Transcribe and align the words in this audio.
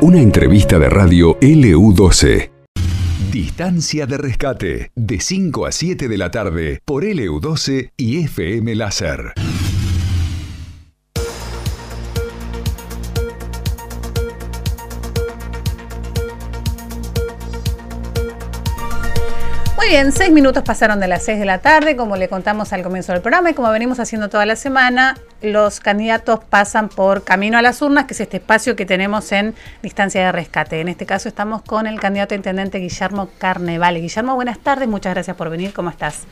Una 0.00 0.20
entrevista 0.20 0.78
de 0.78 0.88
radio 0.88 1.38
LU12. 1.40 2.50
Distancia 3.30 4.06
de 4.06 4.18
rescate, 4.18 4.90
de 4.94 5.20
5 5.20 5.66
a 5.66 5.72
7 5.72 6.08
de 6.08 6.18
la 6.18 6.30
tarde, 6.30 6.80
por 6.84 7.04
LU12 7.04 7.92
y 7.96 8.18
FM 8.24 8.74
Láser. 8.74 9.32
Bien, 19.92 20.10
seis 20.10 20.32
minutos 20.32 20.62
pasaron 20.62 21.00
de 21.00 21.06
las 21.06 21.22
seis 21.22 21.38
de 21.38 21.44
la 21.44 21.58
tarde, 21.58 21.96
como 21.96 22.16
le 22.16 22.26
contamos 22.26 22.72
al 22.72 22.82
comienzo 22.82 23.12
del 23.12 23.20
programa 23.20 23.50
y 23.50 23.52
como 23.52 23.70
venimos 23.70 24.00
haciendo 24.00 24.30
toda 24.30 24.46
la 24.46 24.56
semana, 24.56 25.18
los 25.42 25.80
candidatos 25.80 26.40
pasan 26.48 26.88
por 26.88 27.24
Camino 27.24 27.58
a 27.58 27.62
las 27.62 27.82
Urnas, 27.82 28.06
que 28.06 28.14
es 28.14 28.20
este 28.22 28.38
espacio 28.38 28.74
que 28.74 28.86
tenemos 28.86 29.30
en 29.32 29.54
distancia 29.82 30.24
de 30.24 30.32
rescate. 30.32 30.80
En 30.80 30.88
este 30.88 31.04
caso 31.04 31.28
estamos 31.28 31.60
con 31.60 31.86
el 31.86 32.00
candidato 32.00 32.32
a 32.34 32.36
intendente 32.36 32.78
Guillermo 32.78 33.28
Carnevale. 33.36 34.00
Guillermo, 34.00 34.34
buenas 34.34 34.58
tardes, 34.60 34.88
muchas 34.88 35.12
gracias 35.12 35.36
por 35.36 35.50
venir, 35.50 35.74
¿cómo 35.74 35.90
estás? 35.90 36.22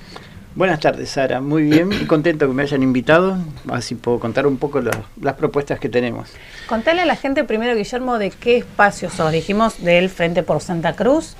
Buenas 0.54 0.80
tardes, 0.80 1.10
Sara. 1.10 1.42
Muy 1.42 1.64
bien 1.64 1.92
y 1.92 2.06
contento 2.06 2.48
que 2.48 2.54
me 2.54 2.62
hayan 2.62 2.82
invitado. 2.82 3.36
Así 3.70 3.94
puedo 3.94 4.18
contar 4.18 4.46
un 4.46 4.56
poco 4.56 4.80
las 5.20 5.34
propuestas 5.34 5.78
que 5.78 5.90
tenemos. 5.90 6.30
Contale 6.66 7.02
a 7.02 7.06
la 7.06 7.14
gente 7.14 7.44
primero, 7.44 7.76
Guillermo, 7.76 8.18
de 8.18 8.30
qué 8.30 8.56
espacio 8.56 9.10
sos. 9.10 9.30
Dijimos 9.30 9.84
del 9.84 10.08
Frente 10.08 10.42
por 10.42 10.62
Santa 10.62 10.94
Cruz, 10.94 11.36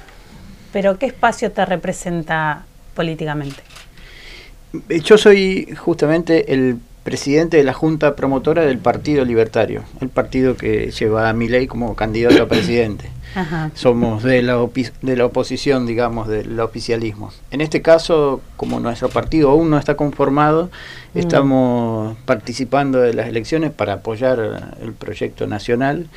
pero 0.72 0.98
¿qué 0.98 1.06
espacio 1.06 1.50
te 1.52 1.64
representa 1.64 2.64
políticamente? 2.94 3.62
Yo 5.02 5.18
soy 5.18 5.74
justamente 5.76 6.52
el 6.52 6.78
presidente 7.02 7.56
de 7.56 7.64
la 7.64 7.72
Junta 7.72 8.14
Promotora 8.14 8.62
del 8.62 8.78
Partido 8.78 9.24
Libertario, 9.24 9.82
el 10.00 10.08
partido 10.08 10.56
que 10.56 10.90
lleva 10.90 11.28
a 11.28 11.32
ley 11.32 11.66
como 11.66 11.96
candidato 11.96 12.42
a 12.42 12.48
presidente. 12.48 13.10
Somos 13.74 14.22
de 14.22 14.42
la, 14.42 14.58
de 15.02 15.16
la 15.16 15.24
oposición, 15.24 15.86
digamos, 15.86 16.28
del 16.28 16.58
oficialismo. 16.58 17.32
En 17.50 17.60
este 17.60 17.80
caso, 17.80 18.40
como 18.56 18.80
nuestro 18.80 19.08
partido 19.08 19.50
aún 19.50 19.70
no 19.70 19.78
está 19.78 19.96
conformado, 19.96 20.70
mm. 21.14 21.18
estamos 21.18 22.16
participando 22.24 23.00
de 23.00 23.14
las 23.14 23.28
elecciones 23.28 23.70
para 23.70 23.94
apoyar 23.94 24.74
el 24.82 24.92
proyecto 24.92 25.46
nacional 25.46 26.08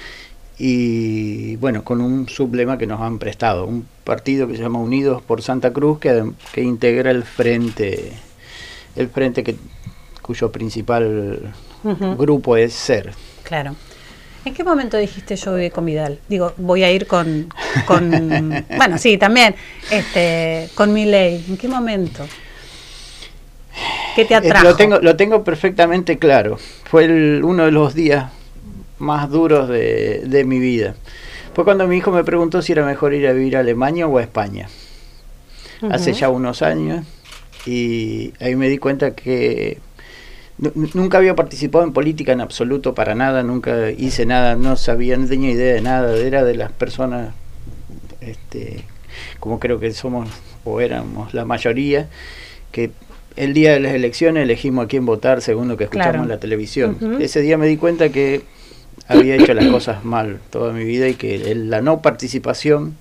y 0.58 1.56
bueno, 1.58 1.84
con 1.84 2.02
un 2.02 2.30
sublema 2.30 2.78
que 2.78 2.86
nos 2.86 3.02
han 3.02 3.20
prestado, 3.20 3.66
un 3.66 3.88
partido 4.04 4.48
que 4.48 4.56
se 4.56 4.62
llama 4.62 4.80
Unidos 4.80 5.22
por 5.22 5.42
Santa 5.42 5.74
Cruz 5.74 6.00
que, 6.00 6.32
que 6.52 6.62
integra 6.62 7.12
el 7.12 7.24
frente, 7.24 8.14
el 8.96 9.10
frente 9.10 9.44
que, 9.44 9.56
cuyo 10.22 10.52
principal 10.52 11.54
grupo 12.18 12.56
es 12.58 12.74
SER. 12.74 13.14
Claro. 13.44 13.76
¿En 14.46 14.54
qué 14.54 14.64
momento 14.64 14.98
dijiste 14.98 15.36
yo 15.36 15.52
voy 15.52 15.70
con 15.70 15.86
Vidal? 15.86 16.20
Digo, 16.28 16.54
voy 16.58 16.84
a 16.84 16.92
ir 16.92 17.08
con, 17.08 17.48
con 17.86 18.66
bueno, 18.78 18.98
sí, 18.98 19.18
también, 19.18 19.56
este, 19.90 20.70
con 20.76 20.92
mi 20.92 21.06
ley. 21.06 21.46
¿En 21.48 21.58
qué 21.58 21.68
momento? 21.68 22.26
¿Qué 24.16 24.26
te 24.26 24.34
eh, 24.34 24.38
atrajo? 24.38 24.66
Lo 24.66 24.76
tengo, 24.76 25.00
lo 25.00 25.16
tengo 25.16 25.44
perfectamente 25.44 26.20
claro. 26.20 26.58
Fue 26.84 27.06
el, 27.06 27.42
uno 27.44 27.66
de 27.66 27.72
los 27.72 27.94
días 27.94 28.32
más 29.04 29.30
duros 29.30 29.70
de, 29.70 30.24
de 30.26 30.44
mi 30.46 30.60
vida. 30.60 30.96
Fue 31.54 31.64
cuando 31.64 31.88
mi 31.88 31.98
hijo 31.98 32.12
me 32.12 32.24
preguntó 32.24 32.62
si 32.62 32.72
era 32.72 32.86
mejor 32.86 33.14
ir 33.14 33.28
a 33.28 33.34
vivir 33.34 33.58
a 33.58 33.60
Alemania 33.60 34.08
o 34.08 34.18
a 34.18 34.22
España. 34.24 34.68
Hace 35.92 36.14
ya 36.14 36.30
unos 36.30 36.62
años. 36.62 37.06
Y 37.66 38.34
ahí 38.40 38.56
me 38.56 38.70
di 38.70 38.78
cuenta 38.78 39.12
que 39.12 39.78
nunca 40.94 41.18
había 41.18 41.36
participado 41.36 41.84
en 41.84 41.94
política 41.94 42.32
en 42.32 42.42
absoluto 42.42 42.94
para 42.94 43.16
nada, 43.16 43.44
nunca 43.44 43.92
hice 43.92 44.26
nada, 44.26 44.56
no 44.56 44.76
sabía, 44.76 45.18
no 45.18 45.28
tenía 45.28 45.52
idea 45.52 45.74
de 45.74 45.82
nada, 45.82 46.16
era 46.16 46.44
de 46.44 46.56
las 46.56 46.72
personas, 46.72 47.34
este, 48.22 48.84
como 49.40 49.60
creo 49.60 49.80
que 49.80 49.92
somos 49.94 50.30
o 50.64 50.80
éramos 50.80 51.34
la 51.34 51.46
mayoría, 51.46 52.08
que 52.72 52.92
el 53.36 53.54
día 53.54 53.74
de 53.74 53.80
las 53.80 53.94
elecciones 53.94 54.44
elegimos 54.44 54.86
a 54.86 54.88
quién 54.88 55.06
votar 55.06 55.42
según 55.42 55.68
lo 55.68 55.76
que 55.76 55.86
escuchamos 55.86 56.24
en 56.24 56.30
la 56.30 56.40
televisión. 56.40 57.18
Ese 57.20 57.42
día 57.42 57.58
me 57.58 57.68
di 57.68 57.78
cuenta 57.78 58.10
que 58.10 58.44
había 59.08 59.36
hecho 59.36 59.54
las 59.54 59.68
cosas 59.68 60.04
mal 60.06 60.40
toda 60.50 60.74
mi 60.74 60.84
vida 60.84 61.08
y 61.08 61.16
que 61.16 61.56
la 61.56 61.82
no 61.82 62.02
participación, 62.02 62.96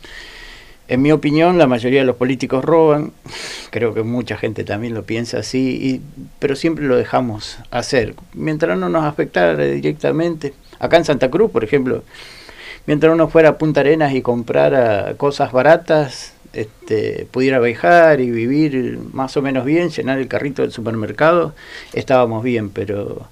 en 0.88 1.00
mi 1.00 1.12
opinión, 1.12 1.58
la 1.58 1.66
mayoría 1.66 2.00
de 2.00 2.06
los 2.06 2.16
políticos 2.16 2.64
roban, 2.64 3.12
creo 3.70 3.94
que 3.94 4.02
mucha 4.02 4.36
gente 4.36 4.64
también 4.64 4.94
lo 4.94 5.04
piensa 5.04 5.38
así, 5.38 6.02
pero 6.38 6.56
siempre 6.56 6.84
lo 6.84 6.96
dejamos 6.96 7.58
hacer, 7.70 8.14
mientras 8.34 8.76
no 8.78 8.88
nos 8.88 9.04
afectara 9.04 9.64
directamente. 9.64 10.52
Acá 10.80 10.96
en 10.96 11.04
Santa 11.04 11.30
Cruz, 11.30 11.50
por 11.50 11.64
ejemplo, 11.64 12.02
mientras 12.86 13.12
uno 13.12 13.28
fuera 13.28 13.50
a 13.50 13.58
Punta 13.58 13.80
Arenas 13.80 14.12
y 14.12 14.22
comprara 14.22 15.14
cosas 15.16 15.52
baratas, 15.52 16.34
este, 16.52 17.26
pudiera 17.30 17.58
viajar 17.60 18.20
y 18.20 18.30
vivir 18.30 18.98
más 19.12 19.36
o 19.36 19.42
menos 19.42 19.64
bien, 19.64 19.88
llenar 19.88 20.18
el 20.18 20.28
carrito 20.28 20.62
del 20.62 20.72
supermercado, 20.72 21.54
estábamos 21.94 22.42
bien, 22.42 22.68
pero 22.70 23.28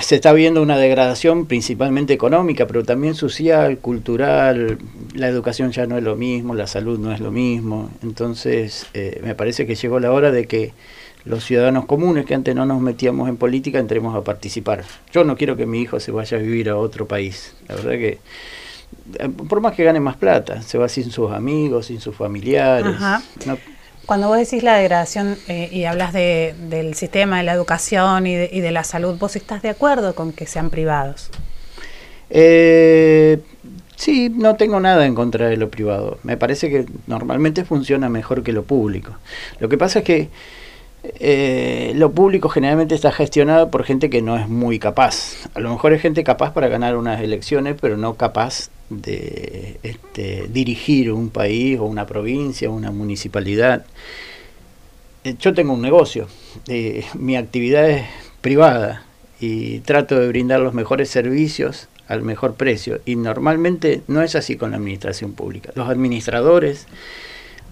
se 0.00 0.14
está 0.14 0.32
viendo 0.32 0.62
una 0.62 0.78
degradación 0.78 1.46
principalmente 1.46 2.12
económica, 2.12 2.66
pero 2.66 2.84
también 2.84 3.14
social, 3.14 3.78
cultural, 3.78 4.78
la 5.14 5.28
educación 5.28 5.72
ya 5.72 5.86
no 5.86 5.98
es 5.98 6.02
lo 6.02 6.16
mismo, 6.16 6.54
la 6.54 6.66
salud 6.66 6.98
no 6.98 7.12
es 7.12 7.20
lo 7.20 7.30
mismo, 7.30 7.90
entonces 8.02 8.86
eh, 8.94 9.20
me 9.22 9.34
parece 9.34 9.66
que 9.66 9.74
llegó 9.74 10.00
la 10.00 10.12
hora 10.12 10.30
de 10.30 10.46
que 10.46 10.72
los 11.24 11.44
ciudadanos 11.44 11.84
comunes 11.84 12.24
que 12.24 12.34
antes 12.34 12.54
no 12.54 12.64
nos 12.64 12.80
metíamos 12.80 13.28
en 13.28 13.36
política 13.36 13.78
entremos 13.78 14.16
a 14.16 14.22
participar. 14.22 14.84
Yo 15.12 15.22
no 15.24 15.36
quiero 15.36 15.56
que 15.56 15.66
mi 15.66 15.82
hijo 15.82 16.00
se 16.00 16.12
vaya 16.12 16.38
a 16.38 16.40
vivir 16.40 16.70
a 16.70 16.76
otro 16.76 17.06
país, 17.06 17.54
la 17.68 17.74
verdad 17.74 17.92
que 17.92 18.18
eh, 19.18 19.28
por 19.28 19.60
más 19.60 19.74
que 19.74 19.84
gane 19.84 20.00
más 20.00 20.16
plata, 20.16 20.62
se 20.62 20.78
va 20.78 20.88
sin 20.88 21.10
sus 21.10 21.30
amigos, 21.30 21.86
sin 21.86 22.00
sus 22.00 22.16
familiares. 22.16 22.96
Cuando 24.10 24.26
vos 24.26 24.38
decís 24.38 24.64
la 24.64 24.74
degradación 24.74 25.36
eh, 25.46 25.68
y 25.70 25.84
hablas 25.84 26.12
de, 26.12 26.56
del 26.68 26.94
sistema 26.96 27.38
de 27.38 27.44
la 27.44 27.52
educación 27.52 28.26
y 28.26 28.34
de, 28.34 28.70
la 28.72 28.82
salud, 28.82 29.16
¿vos 29.16 29.36
estás 29.36 29.62
de 29.62 29.68
acuerdo 29.68 30.16
con 30.16 30.32
que 30.32 30.46
sean 30.46 30.68
privados? 30.68 31.30
Eh, 32.28 33.38
sí, 33.94 34.28
no 34.28 34.56
tengo 34.56 34.80
nada 34.80 35.06
en 35.06 35.14
contra 35.14 35.48
de 35.48 35.56
lo 35.56 35.70
privado. 35.70 36.18
Me 36.24 36.36
parece 36.36 36.68
que 36.70 36.86
normalmente 37.06 37.64
funciona 37.64 38.08
mejor 38.08 38.42
que 38.42 38.52
lo 38.52 38.64
público. 38.64 39.12
Lo 39.60 39.68
que 39.68 39.78
pasa 39.78 40.00
es 40.00 40.04
que 40.04 40.28
eh, 41.02 41.92
lo 41.96 42.12
público 42.12 42.48
generalmente 42.48 42.94
está 42.94 43.10
gestionado 43.10 43.70
por 43.70 43.84
gente 43.84 44.10
que 44.10 44.22
no 44.22 44.36
es 44.36 44.48
muy 44.48 44.78
capaz. 44.78 45.48
A 45.54 45.60
lo 45.60 45.70
mejor 45.70 45.92
es 45.92 46.02
gente 46.02 46.24
capaz 46.24 46.52
para 46.52 46.68
ganar 46.68 46.96
unas 46.96 47.20
elecciones, 47.20 47.76
pero 47.80 47.96
no 47.96 48.14
capaz 48.14 48.70
de 48.90 49.78
este, 49.82 50.48
dirigir 50.48 51.12
un 51.12 51.30
país 51.30 51.78
o 51.78 51.84
una 51.84 52.06
provincia, 52.06 52.68
o 52.68 52.74
una 52.74 52.90
municipalidad. 52.90 53.86
Eh, 55.24 55.36
yo 55.38 55.54
tengo 55.54 55.72
un 55.72 55.82
negocio, 55.82 56.28
eh, 56.68 57.04
mi 57.14 57.36
actividad 57.36 57.88
es 57.88 58.06
privada 58.40 59.04
y 59.38 59.80
trato 59.80 60.18
de 60.18 60.28
brindar 60.28 60.60
los 60.60 60.74
mejores 60.74 61.08
servicios 61.08 61.88
al 62.08 62.22
mejor 62.22 62.54
precio 62.54 63.00
y 63.06 63.16
normalmente 63.16 64.02
no 64.08 64.22
es 64.22 64.34
así 64.34 64.56
con 64.56 64.72
la 64.72 64.76
administración 64.78 65.32
pública. 65.32 65.72
Los 65.76 65.88
administradores, 65.88 66.86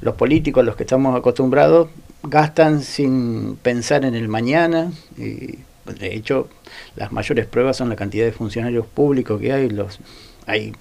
los 0.01 0.15
políticos, 0.15 0.65
los 0.65 0.77
que 0.77 0.85
estamos 0.85 1.17
acostumbrados, 1.17 1.89
gastan 2.23 2.83
sin 2.83 3.57
pensar 3.57 4.05
en 4.05 4.15
el 4.15 4.29
mañana 4.29 4.93
y 5.17 5.59
de 5.99 6.15
hecho 6.15 6.49
las 6.97 7.13
mayores 7.13 7.47
pruebas 7.47 7.77
son 7.77 7.89
la 7.89 7.97
cantidad 7.97 8.25
de 8.25 8.33
funcionarios 8.33 8.87
públicos 8.87 9.41
que 9.41 9.53
hay, 9.53 9.71
los 9.71 9.99
hay 10.47 10.73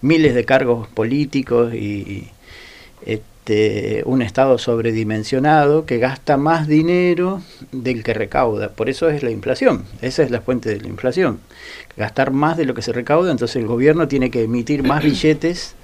miles 0.00 0.34
de 0.34 0.44
cargos 0.44 0.88
políticos 0.88 1.74
y 1.74 2.28
este, 3.04 4.02
un 4.06 4.22
Estado 4.22 4.58
sobredimensionado 4.58 5.86
que 5.86 5.98
gasta 5.98 6.36
más 6.36 6.66
dinero 6.66 7.42
del 7.70 8.02
que 8.02 8.12
recauda. 8.12 8.70
Por 8.70 8.88
eso 8.88 9.08
es 9.08 9.22
la 9.22 9.30
inflación, 9.30 9.84
esa 10.02 10.24
es 10.24 10.32
la 10.32 10.40
fuente 10.40 10.68
de 10.68 10.80
la 10.80 10.88
inflación. 10.88 11.38
Gastar 11.96 12.32
más 12.32 12.56
de 12.56 12.64
lo 12.64 12.74
que 12.74 12.82
se 12.82 12.92
recauda, 12.92 13.30
entonces 13.30 13.56
el 13.56 13.68
gobierno 13.68 14.08
tiene 14.08 14.30
que 14.30 14.42
emitir 14.42 14.82
más 14.82 15.04
billetes 15.04 15.76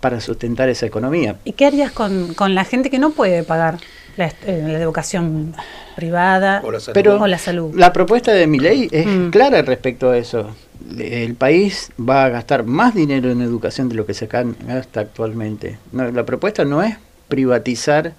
para 0.00 0.20
sustentar 0.20 0.68
esa 0.68 0.86
economía. 0.86 1.36
¿Y 1.44 1.54
qué 1.54 1.66
harías 1.66 1.90
con, 1.90 2.34
con 2.34 2.54
la 2.54 2.64
gente 2.64 2.88
que 2.88 3.00
no 3.00 3.10
puede 3.10 3.42
pagar 3.42 3.78
la, 4.18 4.26
eh, 4.26 4.62
la 4.66 4.78
educación 4.78 5.54
privada 5.96 6.60
o 6.62 6.70
la 6.70 6.80
salud? 6.80 6.94
Pero 6.94 7.26
la, 7.26 7.38
salud. 7.38 7.74
la 7.74 7.92
propuesta 7.92 8.32
de 8.32 8.46
mi 8.46 8.58
ley 8.58 8.88
es 8.92 9.06
mm. 9.06 9.30
clara 9.30 9.62
respecto 9.62 10.10
a 10.10 10.18
eso 10.18 10.50
el 10.98 11.34
país 11.34 11.90
va 11.98 12.24
a 12.24 12.28
gastar 12.28 12.64
más 12.64 12.94
dinero 12.94 13.30
en 13.30 13.42
educación 13.42 13.88
de 13.88 13.94
lo 13.94 14.06
que 14.06 14.14
se 14.14 14.26
gasta 14.26 15.00
actualmente. 15.00 15.78
la 15.92 16.24
propuesta 16.24 16.64
no 16.64 16.82
es 16.82 16.96
privatizar 17.28 18.14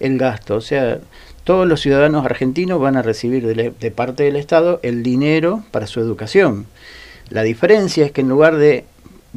el 0.00 0.18
gasto, 0.18 0.56
o 0.56 0.60
sea, 0.60 0.98
todos 1.44 1.68
los 1.68 1.80
ciudadanos 1.80 2.24
argentinos 2.24 2.80
van 2.80 2.96
a 2.96 3.02
recibir 3.02 3.46
de, 3.46 3.90
parte 3.90 4.22
del 4.22 4.36
Estado 4.36 4.80
el 4.82 5.02
dinero 5.02 5.62
para 5.70 5.86
su 5.86 6.00
educación. 6.00 6.66
La 7.28 7.42
diferencia 7.42 8.06
es 8.06 8.12
que 8.12 8.22
en 8.22 8.30
lugar 8.30 8.56
de 8.56 8.84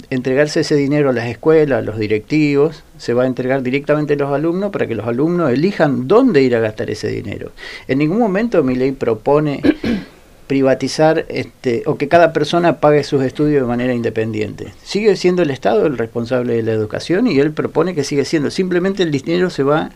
entregarse 0.10 0.62
ese 0.62 0.76
dinero 0.76 1.10
a 1.10 1.14
las 1.14 1.28
escuelas, 1.28 1.80
a 1.80 1.82
los 1.82 1.98
directivos, 1.98 2.84
se 2.98 3.14
va 3.14 3.24
a 3.24 3.28
entregar 3.28 3.64
directamente 3.64 4.14
a 4.14 4.18
los 4.18 4.32
alumnos 4.32 4.72
para 4.72 4.88
que 4.88 4.96
los 4.96 5.08
alumnos 5.08 5.52
elijan 5.52 6.08
dónde 6.08 6.42
ir 6.42 6.56
a 6.56 6.60
gastar 6.60 6.90
ese 6.90 7.08
dinero. 7.08 7.52
En 7.88 8.00
ningún 8.00 8.20
momento 8.20 8.64
mi 8.64 8.76
ley 8.76 8.92
propone 8.92 9.62
privatizar 10.48 11.26
este, 11.30 11.84
o 11.86 11.98
que 11.98 12.08
cada 12.08 12.32
persona 12.32 12.80
pague 12.80 13.04
sus 13.04 13.24
estudios 13.24 13.62
de 13.62 13.68
manera 13.68 13.94
independiente. 13.94 14.74
Sigue 14.84 15.16
siendo 15.16 15.42
el 15.42 15.52
Estado 15.52 15.86
el 15.86 15.98
responsable 15.98 16.56
de 16.56 16.64
la 16.64 16.72
educación 16.72 17.28
y 17.28 17.40
él 17.40 17.52
propone 17.52 17.96
que 17.96 18.04
sigue 18.04 18.26
siendo. 18.26 18.50
Simplemente 18.50 19.04
el 19.04 19.12
dinero 19.12 19.50
se 19.50 19.64
va 19.64 19.92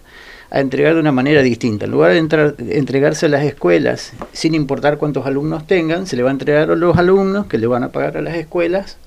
a 0.49 0.59
entregar 0.59 0.95
de 0.95 0.99
una 0.99 1.13
manera 1.13 1.41
distinta. 1.41 1.85
En 1.85 1.91
lugar 1.91 2.11
de 2.11 2.17
entrar, 2.17 2.55
entregarse 2.57 3.27
a 3.27 3.29
las 3.29 3.45
escuelas 3.45 4.11
sin 4.33 4.53
importar 4.53 4.97
cuántos 4.97 5.25
alumnos 5.25 5.65
tengan, 5.65 6.05
se 6.05 6.17
le 6.17 6.23
va 6.23 6.29
a 6.29 6.33
entregar 6.33 6.69
a 6.69 6.75
los 6.75 6.97
alumnos 6.97 7.45
que 7.45 7.57
le 7.57 7.67
van 7.67 7.83
a 7.83 7.91
pagar 7.93 8.17
a 8.17 8.21
las 8.21 8.35
escuelas 8.35 8.97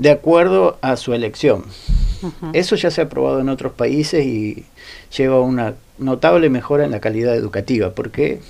de 0.00 0.10
acuerdo 0.10 0.78
a 0.80 0.96
su 0.96 1.12
elección. 1.12 1.64
Eso 2.54 2.74
ya 2.74 2.90
se 2.90 3.02
ha 3.02 3.04
aprobado 3.04 3.40
en 3.40 3.50
otros 3.50 3.72
países 3.72 4.24
y 4.24 4.64
lleva 5.14 5.40
una 5.40 5.74
notable 5.98 6.48
mejora 6.48 6.86
en 6.86 6.90
la 6.90 7.00
calidad 7.00 7.36
educativa, 7.36 7.90
porque 7.94 8.40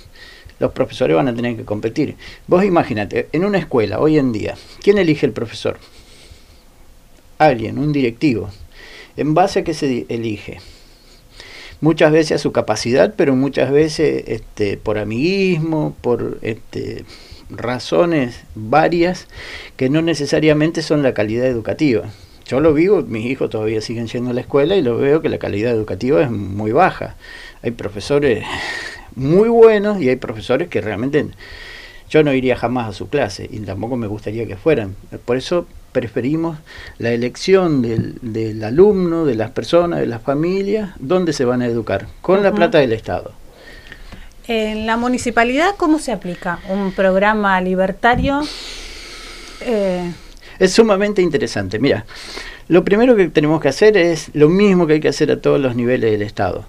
los 0.59 0.71
profesores 0.71 1.17
van 1.17 1.27
a 1.27 1.35
tener 1.35 1.57
que 1.57 1.65
competir. 1.65 2.15
Vos 2.47 2.63
imagínate, 2.63 3.27
en 3.33 3.43
una 3.43 3.57
escuela 3.57 3.99
hoy 3.99 4.17
en 4.17 4.31
día, 4.31 4.55
¿quién 4.81 4.97
elige 4.97 5.25
el 5.25 5.33
profesor? 5.33 5.77
Alguien, 7.37 7.79
un 7.79 7.91
directivo. 7.91 8.49
¿En 9.17 9.33
base 9.33 9.59
a 9.59 9.63
qué 9.65 9.73
se 9.73 10.05
elige? 10.07 10.61
Muchas 11.81 12.13
veces 12.13 12.33
a 12.33 12.37
su 12.37 12.53
capacidad, 12.53 13.13
pero 13.17 13.35
muchas 13.35 13.71
veces 13.71 14.23
este, 14.27 14.77
por 14.77 14.97
amiguismo, 14.97 15.97
por 15.99 16.39
este, 16.43 17.03
razones 17.51 18.41
varias 18.55 19.27
que 19.77 19.89
no 19.89 20.01
necesariamente 20.01 20.81
son 20.81 21.03
la 21.03 21.13
calidad 21.13 21.45
educativa. 21.45 22.09
Yo 22.45 22.59
lo 22.59 22.73
vivo, 22.73 23.01
mis 23.01 23.25
hijos 23.25 23.49
todavía 23.49 23.81
siguen 23.81 24.07
yendo 24.07 24.31
a 24.31 24.33
la 24.33 24.41
escuela 24.41 24.75
y 24.75 24.81
lo 24.81 24.97
veo 24.97 25.21
que 25.21 25.29
la 25.29 25.37
calidad 25.37 25.71
educativa 25.71 26.21
es 26.21 26.31
muy 26.31 26.71
baja. 26.71 27.15
Hay 27.61 27.71
profesores 27.71 28.43
muy 29.15 29.49
buenos 29.49 30.01
y 30.01 30.09
hay 30.09 30.15
profesores 30.15 30.67
que 30.67 30.81
realmente 30.81 31.27
yo 32.09 32.23
no 32.23 32.33
iría 32.33 32.57
jamás 32.57 32.89
a 32.89 32.93
su 32.93 33.07
clase 33.07 33.47
y 33.49 33.59
tampoco 33.59 33.95
me 33.95 34.07
gustaría 34.07 34.45
que 34.45 34.57
fueran. 34.57 34.95
Por 35.23 35.37
eso 35.37 35.65
preferimos 35.91 36.57
la 36.97 37.11
elección 37.11 37.81
del, 37.81 38.63
alumno, 38.63 39.25
de 39.25 39.35
las 39.35 39.51
personas, 39.51 39.99
de 39.99 40.07
las 40.07 40.21
familias, 40.21 40.91
dónde 40.99 41.33
se 41.33 41.45
van 41.45 41.61
a 41.61 41.67
educar, 41.67 42.07
con 42.21 42.43
la 42.43 42.51
plata 42.51 42.79
del 42.79 42.93
Estado. 42.93 43.31
En 44.53 44.85
la 44.85 44.97
municipalidad, 44.97 45.75
¿cómo 45.77 45.97
se 45.97 46.11
aplica 46.11 46.59
un 46.67 46.91
programa 46.91 47.61
libertario? 47.61 48.41
Eh, 49.61 50.11
es 50.59 50.73
sumamente 50.73 51.21
interesante. 51.21 51.79
Mira, 51.79 52.05
lo 52.67 52.83
primero 52.83 53.15
que 53.15 53.29
tenemos 53.29 53.61
que 53.61 53.69
hacer 53.69 53.95
es 53.95 54.29
lo 54.33 54.49
mismo 54.49 54.87
que 54.87 54.93
hay 54.95 54.99
que 54.99 55.07
hacer 55.07 55.31
a 55.31 55.39
todos 55.39 55.57
los 55.57 55.77
niveles 55.77 56.11
del 56.11 56.21
Estado. 56.21 56.65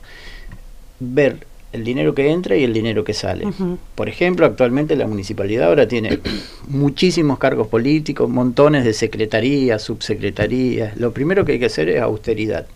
Ver 1.00 1.44
el 1.72 1.84
dinero 1.84 2.14
que 2.14 2.30
entra 2.30 2.56
y 2.56 2.64
el 2.64 2.72
dinero 2.72 3.02
que 3.04 3.14
sale. 3.14 3.46
Por 3.94 4.08
ejemplo, 4.08 4.44
actualmente 4.46 4.94
la 4.94 5.06
municipalidad 5.06 5.68
ahora 5.68 5.88
tiene 5.88 6.18
muchísimos 6.68 7.38
cargos 7.38 7.68
políticos, 7.68 8.28
montones 8.28 8.84
de 8.84 8.92
secretarías, 8.92 9.82
subsecretarías. 9.82 10.96
Lo 10.96 11.12
primero 11.12 11.44
que 11.44 11.52
hay 11.52 11.58
que 11.58 11.66
hacer 11.66 11.88
es 11.88 12.00
austeridad. 12.00 12.66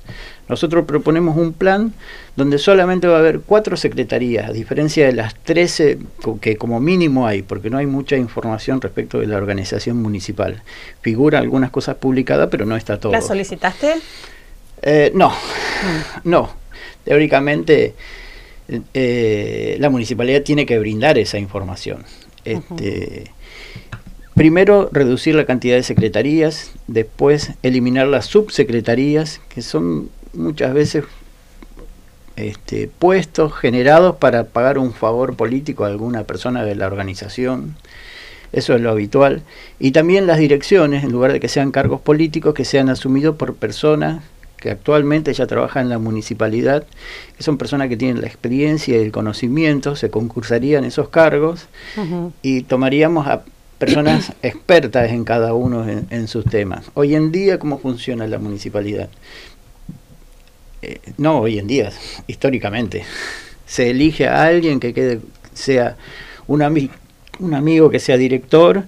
Nosotros 0.49 0.85
proponemos 0.87 1.37
un 1.37 1.53
plan 1.53 1.93
donde 2.37 2.59
solamente 2.59 3.09
va 3.09 3.17
a 3.17 3.19
haber 3.19 3.41
cuatro 3.41 3.77
secretarías, 3.77 4.49
a 4.49 4.53
diferencia 4.53 5.07
de 5.07 5.13
las 5.13 5.35
13 5.35 5.99
que 6.41 6.57
como 6.57 6.81
mínimo 6.81 7.27
hay, 7.27 7.43
porque 7.43 7.69
no 7.69 7.79
hay 7.79 7.87
mucha 7.87 8.17
información 8.17 8.81
respecto 8.81 9.19
de 9.19 9.27
la 9.27 9.37
organización 9.37 10.01
municipal. 10.01 10.63
Figura 11.01 11.39
algunas 11.39 11.71
cosas 11.71 11.97
publicadas, 11.97 12.49
pero 12.51 12.65
no 12.65 12.77
está 12.77 13.01
todo. 13.01 13.13
¿La 13.13 13.21
solicitaste? 13.21 13.95
Eh, 14.83 15.11
no, 15.15 15.31
mm. 15.31 16.21
no. 16.25 16.51
Teóricamente 17.05 17.95
eh, 18.69 19.77
la 19.79 19.91
municipalidad 19.91 20.43
tiene 20.43 20.67
que 20.67 20.79
brindar 20.79 21.19
esa 21.19 21.39
información. 21.39 22.05
Este, 22.45 23.31
primero, 24.35 24.89
reducir 24.93 25.35
la 25.35 25.47
cantidad 25.47 25.77
de 25.77 25.83
secretarías, 25.83 26.73
después 26.87 27.53
eliminar 27.63 28.07
las 28.09 28.27
subsecretarías, 28.27 29.41
que 29.49 29.63
son 29.63 30.11
muchas 30.33 30.75
veces 30.75 31.05
este, 32.37 32.89
puestos 32.89 33.55
generados 33.55 34.17
para 34.17 34.45
pagar 34.45 34.79
un 34.79 34.93
favor 34.93 35.37
político 35.37 35.85
a 35.85 35.89
alguna 35.89 36.25
persona 36.25 36.65
de 36.65 36.75
la 36.75 36.87
organización. 36.87 37.77
Eso 38.53 38.75
es 38.75 38.81
lo 38.81 38.91
habitual. 38.91 39.43
Y 39.79 39.91
también 39.91 40.27
las 40.27 40.39
direcciones, 40.39 41.05
en 41.05 41.13
lugar 41.13 41.33
de 41.33 41.41
que 41.41 41.49
sean 41.49 41.73
cargos 41.73 42.01
políticos, 42.01 42.55
que 42.55 42.65
sean 42.65 42.89
asumidos 42.89 43.37
por 43.37 43.55
personas 43.55 44.23
que 44.59 44.71
actualmente 44.71 45.33
ya 45.33 45.47
trabaja 45.47 45.81
en 45.81 45.89
la 45.89 45.99
municipalidad, 45.99 46.85
que 47.37 47.43
son 47.43 47.59
personas 47.59 47.89
que 47.89 47.97
tienen 47.97 48.21
la 48.21 48.27
experiencia 48.27 48.97
y 48.97 49.05
el 49.05 49.13
conocimiento, 49.13 49.97
se 49.97 50.11
concursarían 50.11 50.85
esos 50.85 51.09
cargos 51.09 51.67
y 52.43 52.63
tomaríamos 52.63 53.27
a 53.27 53.45
personas 53.79 54.33
expertas 54.43 55.11
en 55.11 55.25
cada 55.25 55.55
uno 55.55 55.87
en, 55.89 56.29
sus 56.29 56.45
temas. 56.45 56.91
Hoy 56.95 57.15
en 57.15 57.33
día, 57.33 57.59
¿cómo 57.59 57.79
funciona 57.79 58.27
la 58.27 58.39
municipalidad? 58.39 59.09
Eh, 60.83 61.01
no 61.19 61.41
hoy 61.41 61.59
en 61.59 61.67
día, 61.67 61.93
históricamente. 62.27 63.05
Se 63.67 63.91
elige 63.91 64.29
a 64.29 64.45
alguien 64.45 64.81
que 64.81 64.95
quede, 64.95 65.21
sea 65.53 65.97
un, 66.47 66.91
un 67.41 67.55
amigo 67.55 67.91
que 67.91 67.99
sea 67.99 68.17
director 68.17 68.85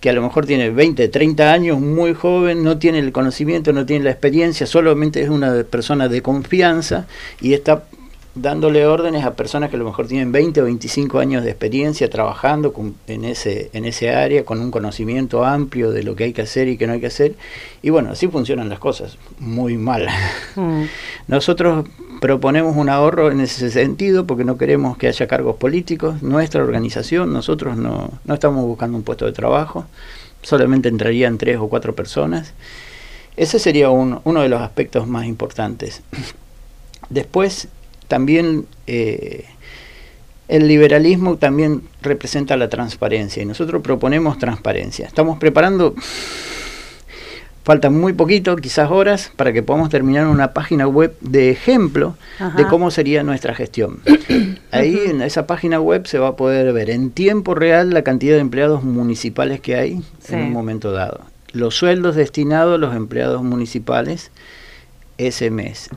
que 0.00 0.10
a 0.10 0.12
lo 0.12 0.22
mejor 0.22 0.46
tiene 0.46 0.70
20, 0.70 1.08
30 1.08 1.52
años, 1.52 1.80
muy 1.80 2.14
joven, 2.14 2.62
no 2.62 2.78
tiene 2.78 2.98
el 2.98 3.12
conocimiento, 3.12 3.72
no 3.72 3.86
tiene 3.86 4.04
la 4.04 4.10
experiencia, 4.10 4.66
solamente 4.66 5.22
es 5.22 5.28
una 5.28 5.64
persona 5.64 6.08
de 6.08 6.22
confianza 6.22 7.06
y 7.40 7.54
está 7.54 7.84
dándole 8.36 8.86
órdenes 8.86 9.24
a 9.24 9.34
personas 9.34 9.70
que 9.70 9.76
a 9.76 9.78
lo 9.78 9.86
mejor 9.86 10.06
tienen 10.06 10.30
20 10.30 10.60
o 10.60 10.64
25 10.64 11.18
años 11.18 11.42
de 11.42 11.50
experiencia 11.50 12.08
trabajando 12.10 12.72
en, 13.06 13.24
ese, 13.24 13.70
en 13.72 13.86
ese 13.86 14.10
área, 14.10 14.44
con 14.44 14.60
un 14.60 14.70
conocimiento 14.70 15.44
amplio 15.44 15.90
de 15.90 16.02
lo 16.02 16.14
que 16.14 16.24
hay 16.24 16.32
que 16.34 16.42
hacer 16.42 16.68
y 16.68 16.76
que 16.76 16.86
no 16.86 16.92
hay 16.92 17.00
que 17.00 17.06
hacer. 17.06 17.34
Y 17.82 17.90
bueno, 17.90 18.10
así 18.10 18.28
funcionan 18.28 18.68
las 18.68 18.78
cosas, 18.78 19.16
muy 19.38 19.78
mal. 19.78 20.06
Mm. 20.54 20.84
Nosotros 21.28 21.86
proponemos 22.20 22.76
un 22.76 22.90
ahorro 22.90 23.30
en 23.30 23.40
ese 23.40 23.70
sentido 23.70 24.26
porque 24.26 24.44
no 24.44 24.58
queremos 24.58 24.98
que 24.98 25.08
haya 25.08 25.26
cargos 25.26 25.56
políticos. 25.56 26.22
Nuestra 26.22 26.62
organización, 26.62 27.32
nosotros 27.32 27.76
no, 27.76 28.10
no 28.24 28.34
estamos 28.34 28.64
buscando 28.66 28.98
un 28.98 29.02
puesto 29.02 29.24
de 29.24 29.32
trabajo, 29.32 29.86
solamente 30.42 30.90
entrarían 30.90 31.38
tres 31.38 31.56
o 31.56 31.68
cuatro 31.68 31.94
personas. 31.94 32.52
Ese 33.36 33.58
sería 33.58 33.90
uno 33.90 34.40
de 34.42 34.48
los 34.48 34.60
aspectos 34.60 35.06
más 35.06 35.26
importantes. 35.26 36.02
Después, 37.10 37.68
también 38.08 38.66
eh, 38.86 39.44
el 40.48 40.68
liberalismo 40.68 41.36
también 41.36 41.82
representa 42.02 42.56
la 42.56 42.68
transparencia 42.68 43.42
y 43.42 43.46
nosotros 43.46 43.82
proponemos 43.82 44.38
transparencia. 44.38 45.06
Estamos 45.06 45.38
preparando, 45.38 45.94
falta 47.64 47.90
muy 47.90 48.12
poquito, 48.12 48.54
quizás 48.56 48.90
horas, 48.90 49.32
para 49.34 49.52
que 49.52 49.62
podamos 49.64 49.88
terminar 49.88 50.28
una 50.28 50.52
página 50.52 50.86
web 50.86 51.16
de 51.20 51.50
ejemplo 51.50 52.16
de 52.56 52.64
cómo 52.66 52.92
sería 52.92 53.24
nuestra 53.24 53.54
gestión. 53.54 54.00
Ahí 54.70 55.00
en 55.06 55.20
esa 55.20 55.46
página 55.48 55.80
web 55.80 56.06
se 56.06 56.18
va 56.18 56.28
a 56.28 56.36
poder 56.36 56.72
ver 56.72 56.90
en 56.90 57.10
tiempo 57.10 57.54
real 57.54 57.90
la 57.90 58.02
cantidad 58.02 58.34
de 58.34 58.40
empleados 58.40 58.84
municipales 58.84 59.60
que 59.60 59.74
hay 59.74 60.02
en 60.28 60.40
un 60.40 60.52
momento 60.52 60.92
dado. 60.92 61.22
Los 61.52 61.74
sueldos 61.74 62.14
destinados 62.14 62.76
a 62.76 62.78
los 62.78 62.94
empleados 62.94 63.42
municipales 63.42 64.30
ese 65.18 65.50
mes 65.50 65.90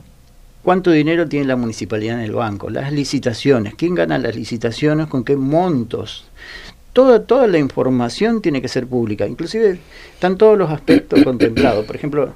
cuánto 0.63 0.91
dinero 0.91 1.27
tiene 1.27 1.45
la 1.45 1.55
municipalidad 1.55 2.17
en 2.19 2.25
el 2.25 2.31
banco, 2.31 2.69
las 2.69 2.91
licitaciones, 2.91 3.75
quién 3.75 3.95
gana 3.95 4.17
las 4.17 4.35
licitaciones, 4.35 5.07
con 5.07 5.23
qué 5.23 5.35
montos. 5.35 6.25
Toda, 6.93 7.23
toda 7.23 7.47
la 7.47 7.59
información 7.59 8.41
tiene 8.41 8.61
que 8.61 8.67
ser 8.67 8.87
pública, 8.87 9.27
inclusive 9.27 9.79
están 10.13 10.37
todos 10.37 10.57
los 10.57 10.69
aspectos 10.71 11.23
contemplados. 11.23 11.85
Por 11.85 11.95
ejemplo, 11.95 12.33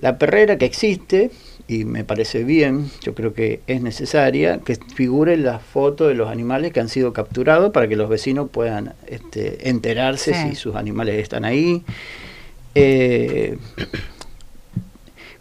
la 0.00 0.18
perrera 0.18 0.58
que 0.58 0.64
existe, 0.66 1.30
y 1.68 1.84
me 1.84 2.04
parece 2.04 2.44
bien, 2.44 2.90
yo 3.02 3.14
creo 3.14 3.32
que 3.32 3.60
es 3.66 3.80
necesaria, 3.80 4.58
que 4.58 4.76
figure 4.76 5.36
la 5.36 5.58
foto 5.58 6.08
de 6.08 6.14
los 6.14 6.28
animales 6.28 6.72
que 6.72 6.80
han 6.80 6.88
sido 6.88 7.12
capturados 7.12 7.72
para 7.72 7.88
que 7.88 7.96
los 7.96 8.08
vecinos 8.08 8.50
puedan 8.50 8.94
este, 9.06 9.68
enterarse 9.68 10.34
si 10.34 10.54
sus 10.56 10.74
animales 10.74 11.22
están 11.22 11.44
ahí. 11.44 11.82
Eh, 12.74 13.56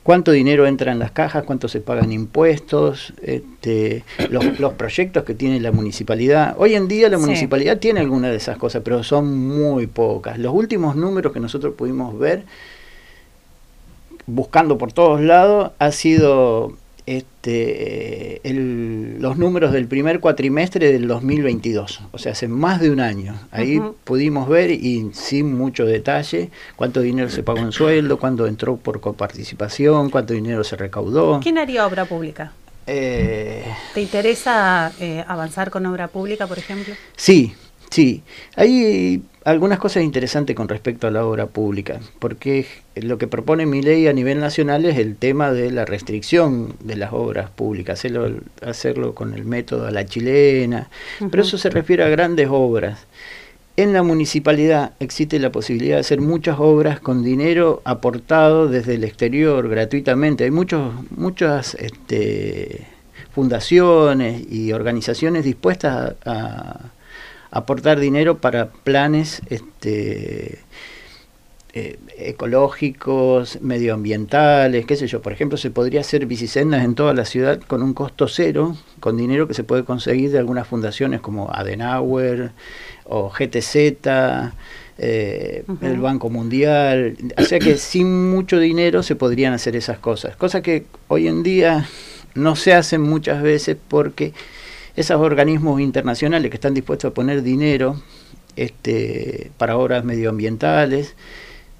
cuánto 0.05 0.31
dinero 0.31 0.67
entra 0.67 0.91
en 0.91 0.99
las 0.99 1.09
cajas, 1.09 1.45
cuánto 1.45 1.67
se 1.67 1.81
pagan 1.81 2.11
impuestos, 2.11 3.11
este, 3.23 4.03
los, 4.29 4.73
proyectos 4.75 5.23
que 5.23 5.33
tiene 5.33 5.59
la 5.59 5.71
municipalidad. 5.71 6.53
Hoy 6.59 6.75
en 6.75 6.87
día 6.87 7.09
la 7.09 7.17
municipalidad 7.17 7.79
tiene 7.79 8.01
algunas 8.01 8.29
de 8.29 8.37
esas 8.37 8.55
cosas, 8.59 8.83
pero 8.85 9.03
son 9.03 9.35
muy 9.35 9.87
pocas. 9.87 10.37
Los 10.37 10.53
últimos 10.53 10.95
números 10.95 11.33
que 11.33 11.39
nosotros 11.39 11.73
pudimos 11.73 12.19
ver, 12.19 12.43
buscando 14.27 14.77
por 14.77 14.93
todos 14.93 15.21
lados, 15.21 15.71
ha 15.79 15.91
sido 15.91 16.77
este, 17.05 18.41
los 19.19 19.37
números 19.37 19.71
del 19.71 19.87
primer 19.87 20.19
cuatrimestre 20.19 20.91
del 20.91 21.07
2022, 21.07 22.01
o 22.11 22.17
sea, 22.17 22.31
hace 22.31 22.47
más 22.47 22.81
de 22.81 22.89
un 22.89 22.99
año. 22.99 23.35
Ahí 23.51 23.81
pudimos 24.03 24.49
ver, 24.49 24.71
y 24.71 25.11
sin 25.13 25.55
mucho 25.55 25.85
detalle, 25.85 26.49
cuánto 26.75 27.01
dinero 27.01 27.29
se 27.29 27.43
pagó 27.43 27.59
en 27.59 27.71
sueldo, 27.71 28.17
cuánto 28.17 28.47
entró 28.47 28.77
por 28.77 28.99
coparticipación, 29.01 30.09
cuánto 30.09 30.33
dinero 30.33 30.63
se 30.63 30.75
recaudó. 30.75 31.39
¿Quién 31.41 31.57
haría 31.57 31.85
obra 31.85 32.05
pública? 32.05 32.53
Eh, 32.87 33.65
¿Te 33.93 34.01
interesa 34.01 34.91
eh, 34.99 35.23
avanzar 35.27 35.71
con 35.71 35.85
obra 35.85 36.07
pública, 36.07 36.45
por 36.45 36.57
ejemplo? 36.57 36.93
Sí, 37.15 37.55
Sí, 37.89 38.23
hay 38.55 39.23
algunas 39.45 39.77
cosas 39.77 40.03
interesantes 40.03 40.55
con 40.55 40.67
respecto 40.67 41.07
a 41.07 41.11
la 41.11 41.23
obra 41.23 41.45
pública, 41.45 41.99
porque 42.19 42.65
lo 42.95 43.17
que 43.17 43.27
propone 43.27 43.65
mi 43.67 43.81
ley 43.81 44.07
a 44.07 44.13
nivel 44.13 44.39
nacional 44.39 44.85
es 44.85 44.97
el 44.97 45.15
tema 45.15 45.51
de 45.51 45.71
la 45.71 45.85
restricción 45.85 46.73
de 46.79 46.95
las 46.95 47.13
obras 47.13 47.51
públicas, 47.51 47.99
hacerlo, 47.99 48.39
hacerlo 48.63 49.13
con 49.13 49.33
el 49.35 49.45
método 49.45 49.85
a 49.87 49.91
la 49.91 50.05
chilena, 50.05 50.89
pero 51.29 51.43
eso 51.43 51.59
se 51.59 51.69
refiere 51.69 52.03
a 52.03 52.09
grandes 52.09 52.47
obras. 52.49 53.05
En 53.77 53.93
la 53.93 54.03
municipalidad 54.03 54.93
existe 54.99 55.37
la 55.37 55.51
posibilidad 55.51 55.97
de 55.97 56.01
hacer 56.01 56.21
muchas 56.21 56.57
obras 56.59 56.99
con 56.99 57.23
dinero 57.23 57.81
aportado 57.83 58.67
desde 58.67 58.95
el 58.95 59.03
exterior 59.03 59.67
gratuitamente. 59.67 60.45
Hay 60.45 60.51
muchos, 60.51 60.93
muchas 61.11 61.75
este, 61.75 62.87
fundaciones 63.31 64.49
y 64.49 64.71
organizaciones 64.71 65.43
dispuestas 65.43 66.15
a 66.25 66.91
aportar 67.55 68.01
dinero 68.01 68.37
para 68.37 68.67
planes 68.67 69.41
este, 69.49 70.59
eh, 71.73 71.97
ecológicos, 72.17 73.59
medioambientales, 73.61 74.85
qué 74.85 74.97
sé 74.97 75.07
yo. 75.07 75.21
Por 75.21 75.31
ejemplo, 75.31 75.57
se 75.57 75.71
podría 75.71 76.01
hacer 76.01 76.25
bicisendas 76.25 76.83
en 76.83 76.95
toda 76.95 77.13
la 77.13 77.23
ciudad 77.23 77.61
con 77.61 77.81
un 77.81 77.93
costo 77.93 78.27
cero, 78.27 78.75
con 78.99 79.15
dinero 79.15 79.47
que 79.47 79.53
se 79.53 79.63
puede 79.63 79.85
conseguir 79.85 80.31
de 80.31 80.39
algunas 80.39 80.67
fundaciones 80.67 81.21
como 81.21 81.49
Adenauer 81.49 82.51
o 83.05 83.29
GTZ. 83.29 83.77
Eh, 84.97 85.63
el 85.81 85.99
Banco 85.99 86.29
Mundial, 86.29 87.17
o 87.37 87.43
sea 87.43 87.59
que 87.59 87.77
sin 87.77 88.31
mucho 88.31 88.59
dinero 88.59 89.01
se 89.01 89.15
podrían 89.15 89.53
hacer 89.53 89.77
esas 89.77 89.99
cosas, 89.99 90.37
cosas 90.37 90.61
que 90.61 90.85
hoy 91.09 91.27
en 91.27 91.43
día 91.43 91.87
no 92.33 92.55
se 92.55 92.73
hacen 92.73 93.01
muchas 93.01 93.41
veces 93.41 93.75
porque 93.89 94.33
esos 94.95 95.19
organismos 95.19 95.81
internacionales 95.81 96.49
que 96.49 96.55
están 96.55 96.73
dispuestos 96.73 97.11
a 97.11 97.13
poner 97.13 97.41
dinero 97.41 98.01
este, 98.55 99.51
para 99.57 99.77
obras 99.77 100.03
medioambientales 100.03 101.15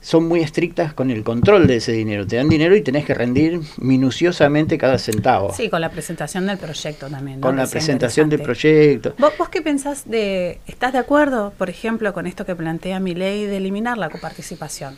son 0.06 0.28
muy 0.28 0.42
estrictas 0.42 0.94
con 0.94 1.10
el 1.10 1.24
control 1.24 1.66
de 1.66 1.78
ese 1.78 1.92
dinero. 1.92 2.28
Te 2.28 2.36
dan 2.36 2.48
dinero 2.48 2.76
y 2.76 2.84
tenés 2.84 3.06
que 3.06 3.16
rendir 3.16 3.62
minuciosamente 3.78 4.78
cada 4.78 5.00
centavo. 5.00 5.52
Sí, 5.52 5.68
con 5.68 5.82
la 5.82 5.90
presentación 5.90 6.46
del 6.46 6.60
proyecto 6.60 7.08
también. 7.10 7.42
Con 7.42 7.56
la 7.56 7.66
presentación 7.66 8.30
del 8.30 8.44
proyecto. 8.44 9.16
¿Vos, 9.18 9.34
¿Vos, 9.40 9.50
qué 9.50 9.64
pensás 9.64 10.08
de, 10.08 10.60
estás 10.68 10.94
de 10.94 11.00
acuerdo, 11.00 11.54
por 11.58 11.72
ejemplo, 11.72 12.14
con 12.14 12.28
esto 12.28 12.46
que 12.46 12.56
plantea 12.56 13.00
mi 13.00 13.16
ley 13.16 13.46
de 13.46 13.58
eliminar 13.58 13.98
la 13.98 14.12
coparticipación? 14.12 14.96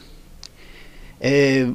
Eh, 1.22 1.72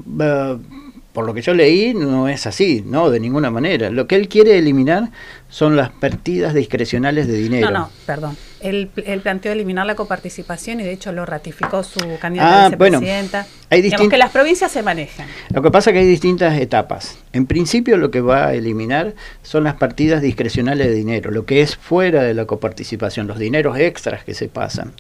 por 1.13 1.27
lo 1.27 1.35
que 1.35 1.43
yo 1.43 1.55
leí, 1.55 1.95
no 1.95 2.29
es 2.29 2.47
así, 2.47 2.83
no, 2.87 3.11
de 3.11 3.19
ninguna 3.19 3.51
manera. 3.51 3.91
Lo 3.91 4.07
que 4.07 4.17
él 4.17 4.29
quiere 4.29 4.59
eliminar 4.59 5.11
son 5.53 5.77
las 5.77 5.91
partidas 5.91 6.55
discrecionales 6.55 7.29
de 7.29 7.35
dinero. 7.35 7.71
No, 7.71 7.81
no, 7.81 7.91
perdón. 8.07 8.37
Él, 8.61 8.89
planteó 9.23 9.51
eliminar 9.51 9.85
la 9.85 9.97
coparticipación 9.97 10.81
y 10.81 10.85
de 10.85 10.93
hecho 10.93 11.11
lo 11.11 11.27
ratificó 11.27 11.83
su 11.83 11.99
candidata 12.21 12.49
a 12.49 12.65
ah, 12.67 12.69
vicepresidenta. 12.69 13.39
Bueno, 13.43 13.67
hay 13.71 13.83
Digamos 13.83 14.09
que 14.09 14.19
las 14.19 14.31
provincias 14.31 14.71
se 14.71 14.83
manejan. 14.83 15.27
Lo 15.53 15.61
que 15.61 15.71
pasa 15.71 15.91
es 15.91 15.95
que 15.95 16.01
hay 16.01 16.07
distintas 16.07 16.59
etapas. 16.59 17.19
En 17.33 17.47
principio 17.47 17.97
lo 17.97 18.11
que 18.13 18.21
va 18.21 18.47
a 18.47 18.55
eliminar 18.55 19.15
son 19.43 19.65
las 19.65 19.75
partidas 19.75 20.23
discrecionales 20.23 20.87
de 20.87 20.95
dinero, 20.95 21.33
lo 21.33 21.45
que 21.45 21.61
es 21.61 21.77
fuera 21.77 22.23
de 22.23 22.35
la 22.35 22.47
coparticipación, 22.47 23.27
los 23.27 23.39
dineros 23.39 23.77
extras 23.79 24.23
que 24.25 24.35
se 24.35 24.49
pasan. 24.49 24.93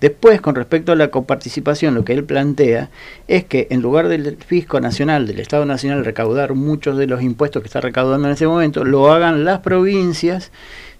Después, 0.00 0.40
con 0.40 0.54
respecto 0.54 0.92
a 0.92 0.96
la 0.96 1.08
coparticipación, 1.08 1.94
lo 1.94 2.04
que 2.04 2.14
él 2.14 2.24
plantea 2.24 2.88
es 3.28 3.44
que 3.44 3.68
en 3.70 3.82
lugar 3.82 4.08
del 4.08 4.38
fisco 4.38 4.80
nacional, 4.80 5.26
del 5.26 5.40
Estado 5.40 5.66
Nacional, 5.66 6.04
recaudar 6.04 6.54
muchos 6.54 6.96
de 6.96 7.06
los 7.06 7.22
impuestos 7.22 7.62
que 7.62 7.66
está 7.66 7.82
recaudando 7.82 8.28
en 8.28 8.34
ese 8.34 8.46
momento, 8.46 8.82
lo 8.84 9.12
hagan 9.12 9.44
las 9.44 9.60
provincias 9.60 9.99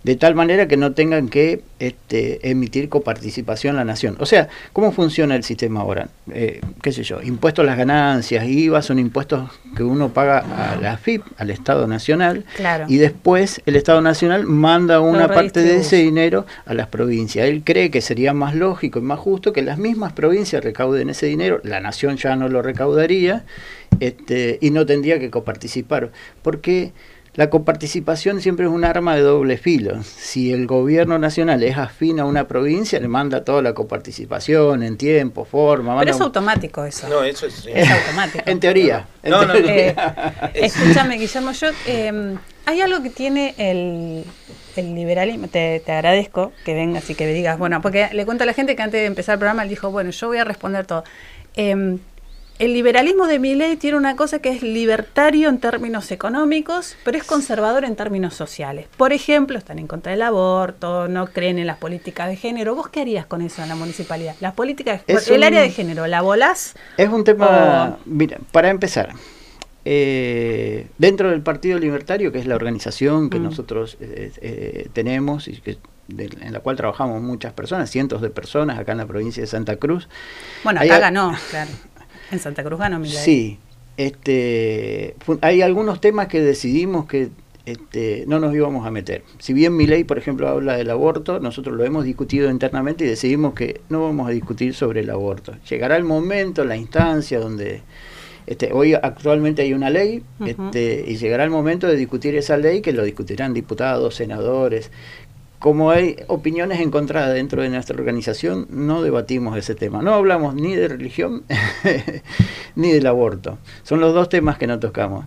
de 0.03 0.17
tal 0.17 0.35
manera 0.35 0.67
que 0.67 0.79
no 0.79 0.93
tengan 0.93 1.29
que 1.29 1.63
este, 1.79 2.51
emitir 2.51 2.89
coparticipación 2.89 3.77
la 3.77 3.85
nación. 3.85 4.17
O 4.19 4.25
sea, 4.25 4.49
¿cómo 4.73 4.93
funciona 4.93 5.37
el 5.37 5.45
sistema 5.45 5.81
ahora? 5.81 6.09
Eh, 6.33 6.61
¿Qué 6.83 6.93
sé 6.93 7.03
yo? 7.03 7.21
Impuestos 7.23 7.65
a 7.65 7.67
las 7.67 7.77
ganancias, 7.77 8.47
IVA 8.47 8.81
son 8.81 8.99
impuestos 8.99 9.51
que 9.77 9.83
uno 9.83 10.09
paga 10.09 10.39
a 10.39 10.77
la 10.77 10.97
FIP, 10.97 11.23
al 11.37 11.51
Estado 11.51 11.87
Nacional, 11.87 12.45
y 12.89 12.97
después 12.97 13.61
el 13.67 13.77
Estado 13.77 14.01
Nacional 14.01 14.45
manda 14.45 15.01
una 15.01 15.29
parte 15.29 15.61
de 15.61 15.77
ese 15.77 15.97
dinero 15.97 16.47
a 16.65 16.73
las 16.73 16.87
provincias. 16.87 17.47
Él 17.47 17.63
cree 17.63 17.91
que 17.91 18.01
sería 18.01 18.33
más 18.33 18.55
lógico 18.55 19.01
y 19.01 19.03
más 19.03 19.19
justo 19.19 19.53
que 19.53 19.61
las 19.61 19.77
mismas 19.77 20.15
provincias 20.15 20.65
recauden 20.65 21.11
ese 21.11 21.27
dinero, 21.27 21.61
la 21.63 21.81
nación 21.81 22.17
ya 22.17 22.37
no 22.37 22.49
lo 22.49 22.63
recaudaría 22.63 23.45
este, 23.99 24.59
y 24.63 24.71
no 24.71 24.87
tendría 24.87 25.19
que 25.19 25.31
coparticipar. 25.31 26.11
Porque 26.43 26.93
la 27.41 27.49
coparticipación 27.49 28.43
siempre 28.43 28.67
es 28.67 28.71
un 28.71 28.85
arma 28.85 29.15
de 29.15 29.23
doble 29.23 29.57
filo. 29.57 30.03
Si 30.03 30.53
el 30.53 30.67
gobierno 30.67 31.19
nacional 31.19 31.63
es 31.63 31.79
afín 31.79 32.21
a 32.21 32.27
una 32.27 32.47
provincia, 32.47 33.01
le 33.01 33.09
manda 33.09 33.45
toda 33.45 33.63
la 33.63 33.73
coparticipación 33.73 34.83
en 34.83 34.99
tiempo, 34.99 35.47
forma. 35.47 35.99
Pero 36.01 36.11
es 36.11 36.21
automático 36.21 36.85
eso. 36.85 37.09
No, 37.09 37.25
eso 37.25 37.47
es, 37.47 37.65
automático. 37.67 38.45
en 38.45 38.61
teoría. 38.61 39.09
No, 39.23 39.47
no, 39.47 39.55
eh, 39.55 39.97
escúchame, 40.53 41.17
Guillermo, 41.17 41.53
yo, 41.53 41.69
em, 41.87 42.37
hay 42.67 42.83
algo 42.83 43.03
que 43.03 43.09
tiene 43.09 43.55
el, 43.57 44.23
el 44.77 44.95
liberalismo, 44.95 45.49
te, 45.49 45.81
te, 45.81 45.93
agradezco 45.93 46.53
que 46.67 46.75
vengas 46.75 47.09
y 47.09 47.15
que 47.15 47.25
me 47.25 47.33
digas, 47.33 47.59
bueno, 47.59 47.81
porque 47.81 48.11
le 48.13 48.27
cuento 48.27 48.45
a 48.45 48.47
la 48.47 48.53
gente 48.53 48.77
que 48.77 48.83
antes 48.83 49.01
de 49.01 49.07
empezar 49.07 49.37
el 49.37 49.39
programa 49.39 49.63
él 49.63 49.71
dijo, 49.71 49.91
bueno, 49.91 50.11
yo 50.11 50.27
voy 50.27 50.37
a 50.37 50.45
responder 50.45 50.85
todo. 50.85 51.05
Eh, 51.57 51.97
el 52.61 52.75
liberalismo 52.75 53.27
de 53.27 53.39
mi 53.39 53.55
ley 53.55 53.77
tiene 53.77 53.97
una 53.97 54.17
cosa 54.17 54.41
que 54.41 54.51
es 54.51 54.63
libertario 54.63 55.49
en 55.49 55.59
términos 55.59 56.13
económicos, 56.13 56.95
pero 57.05 57.17
es 57.17 57.25
conservador 57.25 57.87
en 57.87 57.97
términos 57.97 58.35
sociales. 58.35 58.87
Por 58.99 59.15
ejemplo, 59.15 59.57
están 59.57 59.79
en 59.79 59.87
contra 59.87 60.13
del 60.13 60.21
aborto, 60.21 61.09
no 61.09 61.27
creen 61.29 61.59
en 61.59 61.67
las 61.67 61.79
políticas 61.79 62.29
de 62.29 62.37
género. 62.37 62.75
¿Vos 62.75 62.89
qué 62.89 63.01
harías 63.01 63.25
con 63.25 63.41
eso 63.41 63.63
en 63.63 63.71
la 63.71 63.77
municipalidad? 63.77 64.37
Las 64.41 64.53
políticas, 64.53 65.01
el 65.07 65.43
área 65.43 65.63
de 65.63 65.71
género, 65.71 66.07
¿la 66.07 66.21
volás? 66.21 66.75
Es 66.99 67.09
un 67.09 67.25
tema, 67.25 67.97
mira, 68.05 68.37
para 68.53 68.69
empezar, 68.69 69.15
eh, 69.87 70.89
dentro 70.99 71.31
del 71.31 71.41
Partido 71.41 71.79
Libertario, 71.79 72.31
que 72.31 72.41
es 72.41 72.47
la 72.47 72.57
organización 72.57 73.31
que 73.31 73.39
mm. 73.39 73.43
nosotros 73.43 73.97
eh, 74.01 74.33
eh, 74.43 74.89
tenemos 74.93 75.49
y 75.49 75.63
que 75.63 75.79
en 76.19 76.53
la 76.53 76.61
cual 76.61 76.77
trabajamos 76.77 77.23
muchas 77.23 77.53
personas, 77.53 77.89
cientos 77.89 78.21
de 78.21 78.31
personas 78.31 78.79
acá 78.79 78.93
en 78.93 78.99
la 78.99 79.07
provincia 79.07 79.43
de 79.43 79.47
Santa 79.47 79.77
Cruz. 79.77 80.09
Bueno, 80.65 80.81
acá 80.81 80.99
ganó, 80.99 81.35
claro. 81.51 81.71
En 82.31 82.39
Santa 82.39 82.63
Cruz 82.63 82.79
ganó 82.79 82.99
Milei. 82.99 83.17
Sí, 83.17 83.59
este, 83.97 85.15
hay 85.43 85.63
algunos 85.63 86.01
temas 86.01 86.29
que 86.29 86.41
decidimos 86.41 87.07
que 87.07 87.31
este, 87.67 88.25
no 88.27 88.41
nos 88.41 88.55
íbamos 88.55 88.87
a 88.87 88.91
meter. 88.91 89.23
Si 89.39 89.53
bien 89.53 89.77
mi 89.77 89.87
ley, 89.87 90.05
por 90.05 90.19
ejemplo, 90.19 90.49
habla 90.49 90.77
del 90.77 90.91
aborto, 90.91 91.41
nosotros 91.41 91.77
lo 91.77 91.85
hemos 91.85 92.05
discutido 92.05 92.51
internamente 92.51 93.05
y 93.05 93.09
decidimos 93.09 93.55
que 93.55 93.81
no 93.89 94.03
vamos 94.03 94.29
a 94.29 94.31
discutir 94.31 94.75
sobre 94.75 95.01
el 95.01 95.11
aborto. 95.11 95.55
Llegará 95.69 95.97
el 95.97 96.05
momento, 96.05 96.65
la 96.65 96.77
instancia 96.77 97.39
donde 97.39 97.83
este, 98.47 98.73
hoy 98.73 98.95
actualmente 98.95 99.63
hay 99.63 99.75
una 99.75 99.91
ley 99.91 100.23
este, 100.45 101.05
y 101.07 101.17
llegará 101.17 101.45
el 101.45 101.51
momento 101.51 101.87
de 101.87 101.97
discutir 101.97 102.35
esa 102.35 102.57
ley 102.57 102.81
que 102.81 102.93
lo 102.93 103.05
discutirán 103.05 103.55
diputados, 103.55 104.15
senadores, 104.17 104.91
como 105.61 105.91
hay 105.91 106.17
opiniones 106.27 106.81
encontradas 106.81 107.35
dentro 107.35 107.63
de 107.63 107.69
nuestra 107.69 107.95
organización, 107.95 108.67
no 108.71 109.03
debatimos 109.03 109.59
ese 109.59 109.75
tema. 109.75 110.01
No 110.01 110.15
hablamos 110.15 110.55
ni 110.55 110.75
de 110.75 110.89
religión 110.89 111.45
ni 112.75 112.91
del 112.91 113.07
aborto. 113.07 113.59
Son 113.83 114.01
los 114.01 114.15
dos 114.15 114.31
temas 114.31 114.57
que 114.57 114.67
no 114.67 114.81
tocamos. 114.81 115.27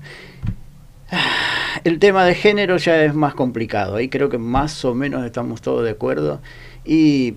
El 1.83 1.99
tema 1.99 2.25
de 2.25 2.33
género 2.33 2.77
ya 2.77 3.03
es 3.03 3.13
más 3.13 3.35
complicado. 3.35 3.95
Ahí 3.95 4.09
creo 4.09 4.29
que 4.29 4.39
más 4.39 4.83
o 4.85 4.95
menos 4.95 5.23
estamos 5.23 5.61
todos 5.61 5.83
de 5.83 5.91
acuerdo. 5.91 6.41
Y 6.83 7.35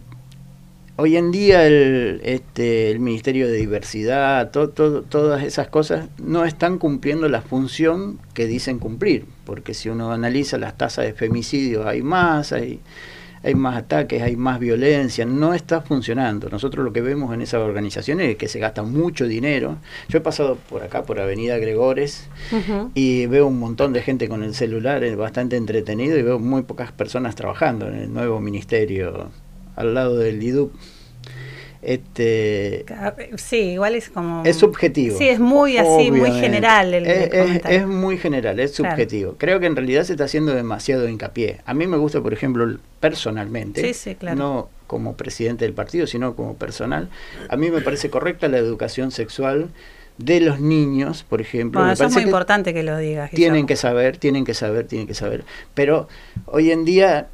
hoy 0.96 1.16
en 1.16 1.30
día 1.30 1.66
el, 1.66 2.20
este, 2.24 2.90
el 2.90 3.00
Ministerio 3.00 3.46
de 3.46 3.54
Diversidad, 3.54 4.50
todas 4.50 5.42
esas 5.44 5.68
cosas 5.68 6.08
no 6.18 6.44
están 6.44 6.78
cumpliendo 6.78 7.28
la 7.28 7.42
función 7.42 8.18
que 8.34 8.46
dicen 8.46 8.78
cumplir, 8.78 9.26
porque 9.44 9.74
si 9.74 9.88
uno 9.88 10.12
analiza 10.12 10.58
las 10.58 10.76
tasas 10.76 11.04
de 11.04 11.12
femicidio 11.12 11.86
hay 11.86 12.02
más, 12.02 12.52
hay, 12.52 12.80
hay 13.42 13.54
más 13.54 13.76
ataques, 13.76 14.22
hay 14.22 14.36
más 14.36 14.58
violencia, 14.58 15.26
no 15.26 15.52
está 15.52 15.82
funcionando. 15.82 16.48
Nosotros 16.48 16.84
lo 16.84 16.92
que 16.92 17.02
vemos 17.02 17.32
en 17.34 17.42
esas 17.42 17.60
organizaciones 17.60 18.30
es 18.30 18.36
que 18.36 18.48
se 18.48 18.58
gasta 18.58 18.82
mucho 18.82 19.28
dinero. 19.28 19.76
Yo 20.08 20.18
he 20.18 20.22
pasado 20.22 20.56
por 20.68 20.82
acá, 20.82 21.04
por 21.04 21.20
Avenida 21.20 21.58
Gregores, 21.58 22.28
y 22.94 23.26
veo 23.26 23.46
un 23.46 23.58
montón 23.58 23.92
de 23.92 24.00
gente 24.00 24.28
con 24.28 24.42
el 24.42 24.54
celular, 24.54 25.04
es 25.04 25.16
bastante 25.16 25.56
entretenido, 25.56 26.18
y 26.18 26.22
veo 26.22 26.38
muy 26.38 26.62
pocas 26.62 26.90
personas 26.90 27.34
trabajando 27.34 27.86
en 27.86 27.96
el 27.96 28.12
nuevo 28.12 28.40
ministerio 28.40 29.30
al 29.76 29.94
lado 29.94 30.18
del 30.18 30.42
IDUP. 30.42 30.72
Este, 31.82 32.84
sí, 33.36 33.58
igual 33.58 33.94
es 33.94 34.08
como... 34.08 34.42
Es 34.44 34.56
subjetivo. 34.56 35.16
Sí, 35.16 35.28
es 35.28 35.38
muy 35.38 35.78
así, 35.78 36.10
muy 36.10 36.32
general 36.32 36.92
el, 36.92 37.06
es, 37.06 37.60
es, 37.64 37.86
muy 37.86 38.18
general, 38.18 38.58
es 38.58 38.74
subjetivo. 38.74 39.36
Creo 39.38 39.60
que 39.60 39.66
en 39.66 39.76
realidad 39.76 40.02
se 40.02 40.14
está 40.14 40.24
haciendo 40.24 40.52
demasiado 40.52 41.08
hincapié. 41.08 41.60
A 41.64 41.74
mí 41.74 41.86
me 41.86 41.96
gusta, 41.96 42.20
por 42.20 42.32
ejemplo, 42.32 42.66
personalmente, 42.98 43.94
no 44.34 44.68
como 44.88 45.14
presidente 45.14 45.64
del 45.64 45.74
partido, 45.74 46.08
sino 46.08 46.34
como 46.34 46.56
personal, 46.56 47.08
a 47.48 47.56
mí 47.56 47.70
me 47.70 47.80
parece 47.80 48.10
correcta 48.10 48.48
la 48.48 48.58
educación 48.58 49.12
sexual 49.12 49.68
de 50.18 50.40
los 50.40 50.60
niños, 50.60 51.24
por 51.28 51.40
ejemplo. 51.40 51.88
eso 51.88 52.04
es 52.04 52.12
muy 52.14 52.22
importante 52.22 52.74
que 52.74 52.82
lo 52.82 52.98
digas. 52.98 53.30
Tienen 53.30 53.66
que 53.66 53.76
saber, 53.76 54.16
tienen 54.16 54.44
que 54.44 54.54
saber, 54.54 54.86
tienen 54.86 55.06
que 55.06 55.14
saber. 55.14 55.44
Pero 55.74 56.08
hoy 56.46 56.72
en 56.72 56.84
día 56.84 57.28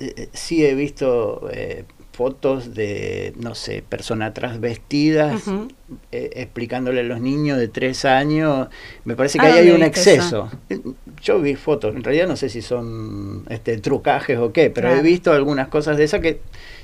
eh, 0.00 0.28
sí 0.32 0.64
he 0.64 0.74
visto 0.74 1.48
eh, 1.52 1.84
fotos 2.12 2.74
de, 2.74 3.32
no 3.36 3.54
sé, 3.56 3.82
personas 3.88 4.32
transvestidas 4.34 5.48
Ujú. 5.48 5.68
eh, 6.12 6.30
explicándole 6.34 7.00
a 7.00 7.02
los 7.04 7.20
niños 7.20 7.58
de 7.58 7.66
tres 7.68 8.04
años. 8.04 8.68
Me 9.04 9.16
parece 9.16 9.38
que 9.38 9.46
¿A 9.46 9.48
ahí 9.48 9.58
hay 9.58 9.70
un 9.70 9.82
exceso. 9.82 10.48
Eh, 10.70 10.80
Yo 11.22 11.40
vi 11.40 11.56
fotos, 11.56 11.94
en 11.94 12.04
realidad 12.04 12.28
no 12.28 12.36
sé 12.36 12.48
si 12.48 12.62
son 12.62 13.44
este, 13.48 13.78
trucajes 13.78 14.38
o 14.38 14.52
qué, 14.52 14.70
pero 14.70 14.88
Claro. 14.88 15.00
he 15.00 15.02
visto 15.02 15.32
algunas 15.32 15.68
cosas 15.68 15.96
de 15.96 16.04
esas 16.04 16.20
que 16.20 16.40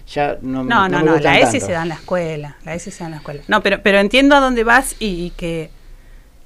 ya 0.09 0.39
no, 0.43 0.65
No, 0.65 0.89
no 0.89 0.89
no, 0.89 0.99
me 1.01 1.05
no, 1.05 1.17
la 1.21 1.41
tanto. 1.41 1.61
se 1.61 1.73
da 1.73 1.83
en 1.83 1.89
la 1.91 1.95
escuela, 1.95 2.57
la 2.65 2.75
S 2.75 2.91
se 2.91 2.99
da 2.99 3.05
en 3.07 3.11
la 3.13 3.17
escuela. 3.19 3.43
No, 3.49 3.63
pero, 3.63 3.83
pero 3.83 3.99
entiendo 3.99 4.35
a 4.35 4.41
dónde 4.41 4.65
vas 4.65 4.97
y, 4.99 5.27
y 5.27 5.31
que, 5.31 5.71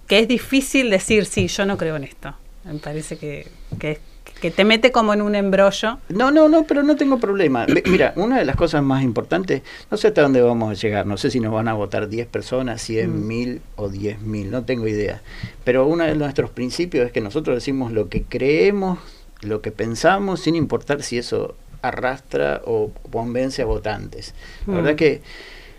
que 0.09 0.19
es 0.19 0.29
difícil 0.29 0.91
decir, 0.91 1.25
sí, 1.25 1.47
yo 1.49 1.65
no 1.65 1.79
creo 1.79 1.97
en 1.97 2.05
esto. 2.05 2.35
Me 2.65 2.75
parece 2.81 3.17
que, 3.17 3.47
que, 3.79 3.99
que 4.45 4.51
te 4.51 4.67
mete 4.67 4.93
como 4.93 5.15
en 5.15 5.23
un 5.23 5.35
embrollo. 5.35 6.01
No, 6.11 6.31
no, 6.31 6.51
no, 6.51 6.65
pero 6.65 6.83
no 6.83 6.97
tengo 6.97 7.19
problema. 7.19 7.65
Mira, 7.87 8.13
una 8.17 8.39
de 8.39 8.45
las 8.45 8.57
cosas 8.57 8.83
más 8.83 9.03
importantes, 9.03 9.63
no 9.91 9.97
sé 9.97 10.09
hasta 10.09 10.21
dónde 10.21 10.43
vamos 10.43 10.71
a 10.71 10.75
llegar, 10.75 11.07
no 11.07 11.17
sé 11.17 11.31
si 11.31 11.41
nos 11.41 11.51
van 11.51 11.67
a 11.67 11.73
votar 11.73 12.11
10 12.11 12.27
personas, 12.27 12.83
100 12.83 13.11
Mm. 13.23 13.27
mil 13.27 13.63
o 13.77 13.89
10 13.89 14.21
mil, 14.21 14.51
no 14.51 14.63
tengo 14.63 14.87
idea. 14.87 15.23
Pero 15.65 15.87
uno 15.87 16.05
de 16.05 16.15
nuestros 16.15 16.51
principios 16.51 17.07
es 17.07 17.13
que 17.13 17.23
nosotros 17.23 17.57
decimos 17.57 17.91
lo 17.91 18.11
que 18.11 18.25
creemos, 18.25 18.99
lo 19.41 19.63
que 19.63 19.71
pensamos, 19.73 20.41
sin 20.41 20.57
importar 20.57 21.03
si 21.03 21.17
eso 21.17 21.55
arrastra 21.81 22.61
o 22.67 22.91
convence 23.11 23.63
a 23.63 23.65
votantes. 23.65 24.35
La 24.67 24.73
Mm. 24.75 24.77
verdad 24.77 24.95
que, 24.97 25.23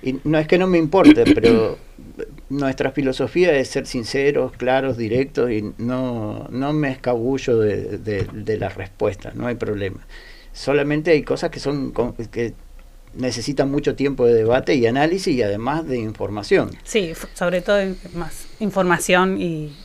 y 0.02 0.20
no 0.24 0.40
es 0.40 0.48
que 0.48 0.58
no 0.58 0.66
me 0.66 0.80
importe, 0.80 1.26
pero 1.36 1.78
nuestra 2.50 2.92
filosofía 2.92 3.54
es 3.56 3.70
ser 3.70 3.88
sinceros, 3.88 4.52
claros, 4.54 4.98
directos 4.98 5.52
y 5.52 5.74
no, 5.78 6.48
no 6.50 6.74
me 6.74 6.92
escabullo 6.92 7.58
de, 7.60 7.98
de- 7.98 8.28
de 8.32 8.58
las 8.58 8.76
respuestas, 8.76 9.36
no 9.36 9.48
hay 9.48 9.56
problema. 9.56 10.06
Solamente 10.54 11.12
hay 11.12 11.24
cosas 11.24 11.50
que 11.50 11.60
son 11.60 11.92
con- 11.92 12.14
que 12.14 12.54
necesitan 13.16 13.72
mucho 13.72 13.96
tiempo 13.96 14.26
de 14.26 14.34
debate 14.34 14.76
y 14.76 14.86
análisis 14.86 15.36
y 15.36 15.42
además 15.42 15.88
de 15.88 15.98
información. 15.98 16.70
Sí, 16.84 17.14
sobre 17.34 17.62
todo 17.62 17.78
más 18.14 18.46
información 18.60 19.42
y, 19.42 19.76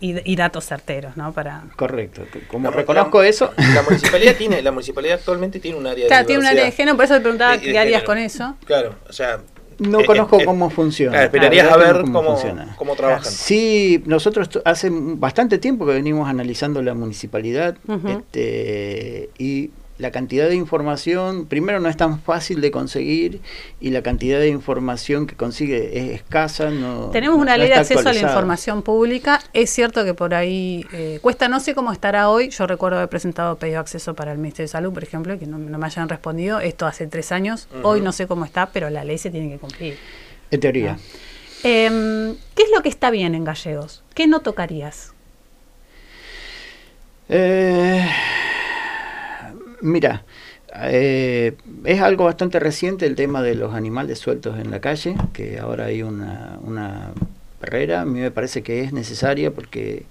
y, 0.00 0.14
y 0.30 0.36
datos 0.36 0.66
certeros, 0.66 1.16
¿no? 1.16 1.32
Para... 1.32 1.64
Correcto. 1.76 2.22
Como 2.48 2.70
La- 2.70 2.76
reconozco 2.76 3.22
la- 3.22 3.28
eso, 3.28 3.52
La 3.74 3.82
municipalidad 3.82 4.36
tiene, 4.38 4.62
la 4.62 4.72
municipalidad 4.72 5.18
actualmente 5.18 5.58
tiene 5.58 5.76
un 5.78 5.86
área 5.86 6.04
de 6.04 6.08
Claro, 6.08 6.26
tiene 6.26 6.40
un 6.40 6.46
área 6.46 6.64
de 6.66 6.72
género, 6.72 6.96
por 6.96 7.04
eso 7.06 7.14
te 7.14 7.20
preguntaba 7.20 7.56
de 7.56 7.60
qué 7.62 7.78
harías 7.78 8.02
género. 8.02 8.06
con 8.06 8.18
eso. 8.18 8.56
Claro, 8.64 8.94
o 9.08 9.12
sea. 9.12 9.40
No 9.80 10.00
eh, 10.00 10.06
conozco 10.06 10.40
eh, 10.40 10.44
cómo 10.44 10.70
funciona. 10.70 11.12
claro, 11.12 11.24
esperarías 11.26 11.70
a 11.70 11.76
ver 11.76 12.08
no 12.08 12.12
cómo, 12.12 12.30
funciona. 12.36 12.74
cómo 12.76 12.94
trabajan. 12.94 13.32
Sí, 13.32 14.02
nosotros 14.06 14.48
hace 14.64 14.90
bastante 14.92 15.58
tiempo 15.58 15.86
que 15.86 15.92
venimos 15.92 16.28
analizando 16.28 16.82
la 16.82 16.94
municipalidad 16.94 17.76
este, 18.06 19.30
y 19.38 19.70
la 20.00 20.10
cantidad 20.10 20.48
de 20.48 20.54
información, 20.54 21.44
primero 21.44 21.78
no 21.78 21.88
es 21.90 21.96
tan 21.96 22.20
fácil 22.20 22.62
de 22.62 22.70
conseguir 22.70 23.40
y 23.80 23.90
la 23.90 24.02
cantidad 24.02 24.40
de 24.40 24.48
información 24.48 25.26
que 25.26 25.36
consigue 25.36 25.98
es 25.98 26.20
escasa. 26.20 26.70
No, 26.70 27.10
Tenemos 27.10 27.38
una 27.38 27.52
no 27.52 27.58
ley 27.58 27.68
de 27.68 27.74
acceso 27.74 28.08
a 28.08 28.12
la 28.14 28.20
información 28.20 28.82
pública. 28.82 29.40
Es 29.52 29.68
cierto 29.68 30.04
que 30.04 30.14
por 30.14 30.34
ahí 30.34 30.86
eh, 30.92 31.18
cuesta, 31.20 31.48
no 31.48 31.60
sé 31.60 31.74
cómo 31.74 31.92
estará 31.92 32.30
hoy. 32.30 32.48
Yo 32.48 32.66
recuerdo 32.66 32.96
haber 32.96 33.10
presentado 33.10 33.56
pedido 33.56 33.74
de 33.74 33.80
acceso 33.80 34.14
para 34.14 34.32
el 34.32 34.38
Ministerio 34.38 34.64
de 34.64 34.72
Salud, 34.72 34.92
por 34.92 35.02
ejemplo, 35.02 35.38
que 35.38 35.46
no, 35.46 35.58
no 35.58 35.78
me 35.78 35.86
hayan 35.86 36.08
respondido. 36.08 36.60
Esto 36.60 36.86
hace 36.86 37.06
tres 37.06 37.30
años. 37.30 37.68
Hoy 37.82 38.00
no 38.00 38.12
sé 38.12 38.26
cómo 38.26 38.46
está, 38.46 38.70
pero 38.70 38.88
la 38.88 39.04
ley 39.04 39.18
se 39.18 39.30
tiene 39.30 39.50
que 39.50 39.58
cumplir. 39.58 39.98
En 40.50 40.60
teoría. 40.60 40.98
Em, 41.62 42.34
¿Qué 42.54 42.62
es 42.62 42.70
lo 42.74 42.82
que 42.82 42.88
está 42.88 43.10
bien 43.10 43.34
en 43.34 43.44
Gallegos? 43.44 44.02
¿Qué 44.14 44.26
no 44.26 44.40
tocarías? 44.40 45.12
Eh, 47.28 48.08
mira, 49.82 50.24
eh, 50.84 51.54
es 51.84 52.00
algo 52.00 52.24
bastante 52.24 52.60
reciente 52.60 53.06
el 53.06 53.16
tema 53.16 53.42
de 53.42 53.54
los 53.54 53.74
animales 53.74 54.18
sueltos 54.18 54.58
en 54.58 54.70
la 54.70 54.80
calle, 54.80 55.14
que 55.32 55.58
ahora 55.58 55.86
hay 55.86 56.02
una, 56.02 56.58
una 56.62 57.12
barrera. 57.60 58.02
A 58.02 58.04
mí 58.04 58.20
me 58.20 58.30
parece 58.30 58.62
que 58.62 58.80
es 58.82 58.92
necesaria 58.92 59.50
porque 59.50 60.04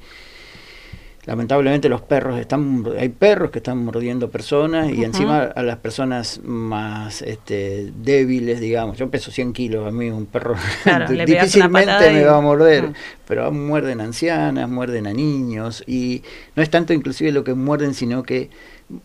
lamentablemente 1.26 1.90
los 1.90 2.02
perros 2.02 2.40
están, 2.40 2.84
hay 2.98 3.10
perros 3.10 3.52
que 3.52 3.60
están 3.60 3.78
mordiendo 3.86 4.30
personas 4.32 4.92
y 4.92 5.04
encima 5.04 5.44
a 5.44 5.62
las 5.62 5.78
personas 5.78 6.42
más 6.44 7.22
este, 7.22 7.92
débiles, 8.04 8.60
digamos. 8.60 8.98
Yo 8.98 9.10
peso 9.12 9.30
100 9.30 9.54
kilos, 9.54 9.88
a 9.88 9.92
mí 9.92 10.10
un 10.10 10.26
perro 10.26 10.56
Claro, 10.84 11.12
difícilmente 11.12 12.12
me 12.12 12.22
y- 12.22 12.24
va 12.24 12.38
a 12.38 12.42
morder 12.42 12.94
pero 13.28 13.52
muerden 13.52 14.02
ancianas, 14.02 14.68
muerden 14.68 15.06
a 15.06 15.14
niños 15.14 15.84
y 15.86 16.24
no 16.56 16.64
es 16.64 16.70
tanto 16.72 16.94
inclusive 16.94 17.32
lo 17.32 17.44
que 17.44 17.54
muerden, 17.54 17.94
sino 17.94 18.24
que 18.24 18.50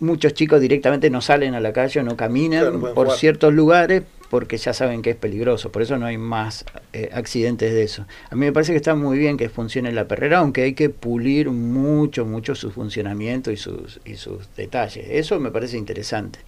muchos 0.01 0.35
chicos 0.35 0.61
directamente 0.61 1.11
no 1.11 1.21
salen 1.21 1.55
a 1.55 1.61
la 1.61 1.73
calle, 1.73 2.03
no 2.03 2.17
caminan 2.17 2.61
Claro, 2.61 2.73
no 2.73 2.81
pueden 2.81 2.95
por 2.95 3.07
jugar. 3.07 3.19
ciertos 3.19 3.53
lugares 3.55 4.03
porque 4.31 4.57
ya 4.57 4.73
saben 4.73 5.03
que 5.03 5.11
es 5.11 5.17
peligroso, 5.17 5.71
por 5.71 5.83
eso 5.83 5.97
no 5.97 6.07
hay 6.07 6.19
más 6.19 6.65
eh, 6.93 7.11
accidentes 7.13 7.73
de 7.73 7.83
eso. 7.85 8.05
A 8.31 8.35
mí 8.35 8.47
me 8.47 8.53
parece 8.53 8.73
que 8.73 8.77
está 8.79 8.95
muy 8.97 9.17
bien 9.17 9.37
que 9.37 9.49
funcione 9.49 9.93
la 9.93 10.09
perrera, 10.09 10.39
aunque 10.39 10.63
hay 10.63 10.75
que 10.75 10.91
pulir 10.91 11.51
mucho, 11.51 12.25
mucho 12.25 12.55
su 12.57 12.73
funcionamiento 12.73 13.53
y 13.53 13.57
sus, 13.57 14.01
y 14.05 14.17
sus 14.17 14.49
detalles. 14.57 15.07
Eso 15.09 15.39
me 15.39 15.53
parece 15.53 15.77
interesante. 15.77 16.41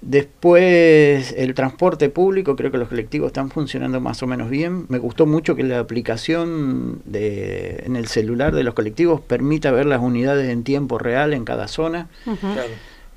Después, 0.00 1.34
el 1.36 1.54
transporte 1.54 2.08
público, 2.08 2.56
creo 2.56 2.70
que 2.70 2.78
los 2.78 2.88
colectivos 2.88 3.28
están 3.28 3.50
funcionando 3.50 4.00
más 4.00 4.22
o 4.22 4.26
menos 4.26 4.50
bien. 4.50 4.86
Me 4.88 4.98
gustó 4.98 5.26
mucho 5.26 5.54
que 5.56 5.62
la 5.62 5.78
aplicación 5.78 7.00
de, 7.04 7.82
en 7.86 7.96
el 7.96 8.06
celular 8.06 8.54
de 8.54 8.64
los 8.64 8.74
colectivos 8.74 9.20
permita 9.20 9.70
ver 9.70 9.86
las 9.86 10.00
unidades 10.00 10.50
en 10.50 10.62
tiempo 10.64 10.98
real 10.98 11.32
en 11.32 11.44
cada 11.44 11.68
zona. 11.68 12.08
Claro. 12.24 12.62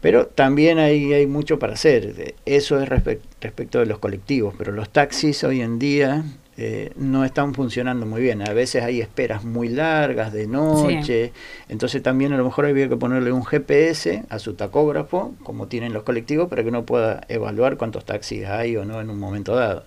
pero 0.01 0.27
también 0.27 0.77
hay, 0.79 1.11
hay 1.13 1.27
mucho 1.27 1.59
para 1.59 1.73
hacer. 1.73 2.35
Eso 2.45 2.79
es 2.81 2.87
respe- 2.87 3.19
respecto 3.41 3.79
de 3.79 3.85
los 3.87 3.99
colectivos, 3.99 4.53
pero 4.57 4.71
los 4.71 4.89
taxis 4.89 5.43
hoy 5.43 5.61
en 5.61 5.79
día 5.79 6.23
eh, 6.57 6.91
no 6.95 7.23
están 7.23 7.53
funcionando 7.53 8.05
muy 8.05 8.21
bien. 8.21 8.41
A 8.47 8.53
veces 8.53 8.83
hay 8.83 8.99
esperas 9.01 9.43
muy 9.43 9.69
largas 9.69 10.33
de 10.33 10.47
noche, 10.47 11.31
entonces 11.69 12.01
también 12.03 12.33
a 12.33 12.37
lo 12.37 12.43
mejor 12.43 12.65
había 12.65 12.89
que 12.89 12.97
ponerle 12.97 13.31
un 13.31 13.45
GPS 13.45 14.23
a 14.29 14.39
su 14.39 14.55
tacógrafo, 14.55 15.35
como 15.43 15.67
tienen 15.67 15.93
los 15.93 16.03
colectivos, 16.03 16.49
para 16.49 16.63
que 16.63 16.69
uno 16.69 16.83
pueda 16.83 17.21
evaluar 17.29 17.77
cuántos 17.77 18.05
taxis 18.05 18.45
hay 18.45 18.75
o 18.75 18.85
no 18.85 18.99
en 19.01 19.09
un 19.09 19.19
momento 19.19 19.55
dado. 19.55 19.85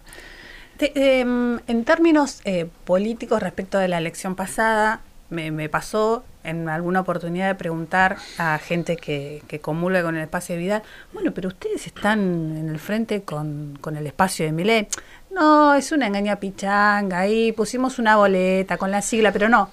Te- 0.77 1.21
em, 1.21 1.59
en 1.67 1.85
términos 1.85 2.41
eh, 2.45 2.67
políticos 2.85 3.43
respecto 3.43 3.79
de 3.79 3.89
la 3.89 3.99
elección 3.99 4.35
pasada, 4.35 5.01
me, 5.29 5.51
me 5.51 5.69
pasó 5.69 6.25
en 6.43 6.69
alguna 6.71 7.01
oportunidad 7.01 7.49
de 7.49 7.55
preguntar 7.55 8.17
a 8.39 8.59
gente 8.59 8.97
que, 8.97 9.43
que 9.47 9.61
comulga 9.61 10.03
con 10.03 10.17
el 10.17 10.23
espacio 10.23 10.55
de 10.55 10.61
Vidal, 10.63 10.83
bueno, 11.13 11.33
pero 11.35 11.49
ustedes 11.49 11.87
están 11.87 12.57
en 12.57 12.69
el 12.71 12.79
frente 12.79 13.23
con, 13.23 13.77
con 13.81 13.97
el 13.97 14.07
espacio 14.07 14.47
de 14.47 14.53
Milei. 14.53 14.89
No, 15.33 15.75
es 15.75 15.93
una 15.93 16.07
engaña 16.07 16.37
pichanga, 16.37 17.21
ahí 17.21 17.53
pusimos 17.53 17.99
una 17.99 18.17
boleta 18.17 18.77
con 18.77 18.91
la 18.91 19.01
sigla, 19.03 19.33
pero 19.33 19.49
no. 19.49 19.71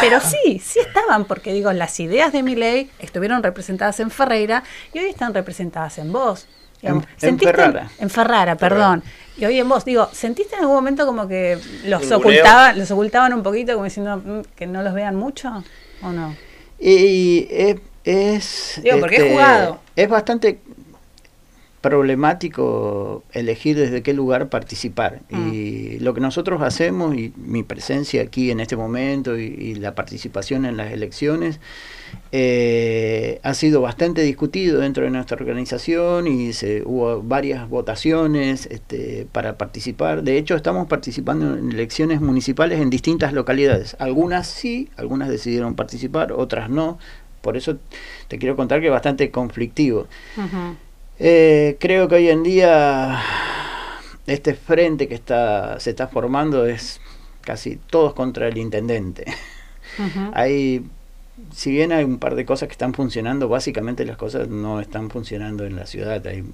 Pero 0.00 0.18
sí, 0.20 0.60
sí 0.64 0.80
estaban, 0.80 1.24
porque 1.24 1.52
digo, 1.52 1.72
las 1.72 1.98
ideas 2.00 2.32
de 2.32 2.42
Milei 2.42 2.90
estuvieron 2.98 3.42
representadas 3.42 4.00
en 4.00 4.10
Ferreira 4.10 4.62
y 4.92 4.98
hoy 4.98 5.06
están 5.06 5.34
representadas 5.34 5.98
en 5.98 6.12
vos. 6.12 6.46
Digamos, 6.80 7.04
En- 7.04 7.10
en 7.28 7.38
¿sentiste- 7.38 7.50
Ferrara. 7.54 7.88
En 7.98 8.10
Ferrara, 8.10 8.56
perdón. 8.56 9.02
Y 9.36 9.44
hoy 9.44 9.58
en 9.58 9.68
vos, 9.68 9.84
digo, 9.84 10.08
¿sentiste 10.12 10.54
en 10.56 10.62
algún 10.62 10.76
momento 10.76 11.06
como 11.06 11.26
que 11.28 11.58
los 11.86 12.10
ocultaban, 12.12 12.78
los 12.78 12.90
ocultaban 12.90 13.32
un 13.34 13.42
poquito, 13.42 13.72
como 13.74 13.84
diciendo 13.84 14.16
mm, 14.24 14.40
que 14.56 14.66
no 14.66 14.82
los 14.82 14.94
vean 14.94 15.16
mucho? 15.16 15.62
¿O 16.02 16.10
no? 16.12 16.34
Y 16.78 17.46
es, 17.50 17.76
es, 18.04 18.80
Digo, 18.82 19.00
porque 19.00 19.16
es 19.16 19.32
jugado. 19.32 19.80
es 19.96 20.08
bastante 20.08 20.60
problemático 21.84 23.24
elegir 23.32 23.76
desde 23.76 24.02
qué 24.02 24.14
lugar 24.14 24.48
participar. 24.48 25.20
Mm. 25.28 25.52
Y 25.52 25.98
lo 25.98 26.14
que 26.14 26.22
nosotros 26.22 26.62
hacemos, 26.62 27.14
y 27.14 27.34
mi 27.36 27.62
presencia 27.62 28.22
aquí 28.22 28.50
en 28.50 28.60
este 28.60 28.74
momento, 28.74 29.38
y, 29.38 29.42
y 29.42 29.74
la 29.74 29.94
participación 29.94 30.64
en 30.64 30.78
las 30.78 30.92
elecciones, 30.92 31.60
eh, 32.32 33.38
ha 33.42 33.52
sido 33.52 33.82
bastante 33.82 34.22
discutido 34.22 34.80
dentro 34.80 35.04
de 35.04 35.10
nuestra 35.10 35.36
organización 35.36 36.26
y 36.26 36.54
se, 36.54 36.82
hubo 36.86 37.22
varias 37.22 37.68
votaciones 37.68 38.64
este, 38.64 39.26
para 39.30 39.58
participar. 39.58 40.22
De 40.22 40.38
hecho, 40.38 40.56
estamos 40.56 40.88
participando 40.88 41.54
en 41.54 41.70
elecciones 41.70 42.22
municipales 42.22 42.80
en 42.80 42.88
distintas 42.88 43.34
localidades. 43.34 43.94
Algunas 43.98 44.46
sí, 44.46 44.88
algunas 44.96 45.28
decidieron 45.28 45.74
participar, 45.74 46.32
otras 46.32 46.70
no. 46.70 46.98
Por 47.42 47.58
eso 47.58 47.76
te 48.28 48.38
quiero 48.38 48.56
contar 48.56 48.80
que 48.80 48.86
es 48.86 48.92
bastante 48.92 49.30
conflictivo. 49.30 50.06
Eh, 51.18 51.76
creo 51.78 52.08
que 52.08 52.16
hoy 52.16 52.28
en 52.28 52.42
día 52.42 53.20
este 54.26 54.54
frente 54.54 55.06
que 55.06 55.14
está 55.14 55.78
se 55.78 55.90
está 55.90 56.08
formando 56.08 56.66
es 56.66 57.00
casi 57.40 57.76
todos 57.76 58.14
contra 58.14 58.48
el 58.48 58.56
intendente. 58.56 59.24
Hay, 60.32 60.84
si 61.52 61.70
bien 61.70 61.92
hay 61.92 62.04
un 62.04 62.18
par 62.18 62.34
de 62.34 62.44
cosas 62.44 62.68
que 62.68 62.72
están 62.72 62.94
funcionando, 62.94 63.48
básicamente 63.48 64.04
las 64.04 64.16
cosas 64.16 64.48
no 64.48 64.80
están 64.80 65.10
funcionando 65.10 65.64
en 65.66 65.76
la 65.76 65.86
ciudad. 65.86 66.26
Hay 66.26 66.44